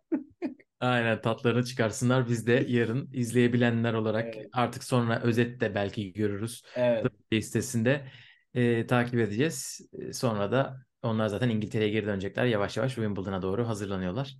Aynen 0.81 1.21
tatlarını 1.21 1.65
çıkarsınlar. 1.65 2.29
Biz 2.29 2.47
de 2.47 2.65
yarın 2.69 3.11
izleyebilenler 3.13 3.95
olarak 3.95 4.37
Evet. 4.37 4.49
artık 4.53 4.85
sonra 4.85 5.21
özet 5.23 5.61
de 5.61 5.75
belki 5.75 6.13
görürüz. 6.13 6.63
Evet. 6.77 7.07
WTA 7.31 7.41
sitesinde 7.41 8.09
e, 8.55 8.87
takip 8.87 9.21
edeceğiz. 9.21 9.81
E, 9.93 10.13
sonra 10.13 10.53
da 10.53 10.85
onlar 11.09 11.29
zaten 11.29 11.49
İngiltere'ye 11.49 11.91
geri 11.91 12.07
dönecekler. 12.07 12.45
Yavaş 12.45 12.77
yavaş 12.77 12.95
Wimbledon'a 12.95 13.43
doğru 13.43 13.69
hazırlanıyorlar. 13.69 14.37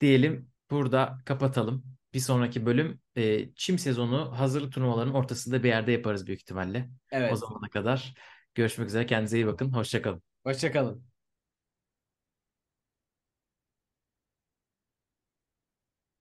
Diyelim 0.00 0.50
burada 0.70 1.18
kapatalım. 1.24 1.84
Bir 2.14 2.20
sonraki 2.20 2.66
bölüm 2.66 3.00
e, 3.16 3.54
çim 3.54 3.78
sezonu 3.78 4.38
hazırlık 4.38 4.72
turnuvalarının 4.72 5.14
ortasında 5.14 5.62
bir 5.62 5.68
yerde 5.68 5.92
yaparız 5.92 6.26
büyük 6.26 6.40
ihtimalle. 6.40 6.90
O 7.28 7.36
Evet. 7.36 7.38
zamana 7.38 7.68
kadar 7.70 8.14
görüşmek 8.54 8.88
üzere. 8.88 9.06
Kendinize 9.06 9.36
iyi 9.38 9.46
bakın. 9.46 9.72
Hoşça 9.72 10.02
kalın. 10.02 10.22
Hoşça 10.44 10.72
kalın. 10.72 11.11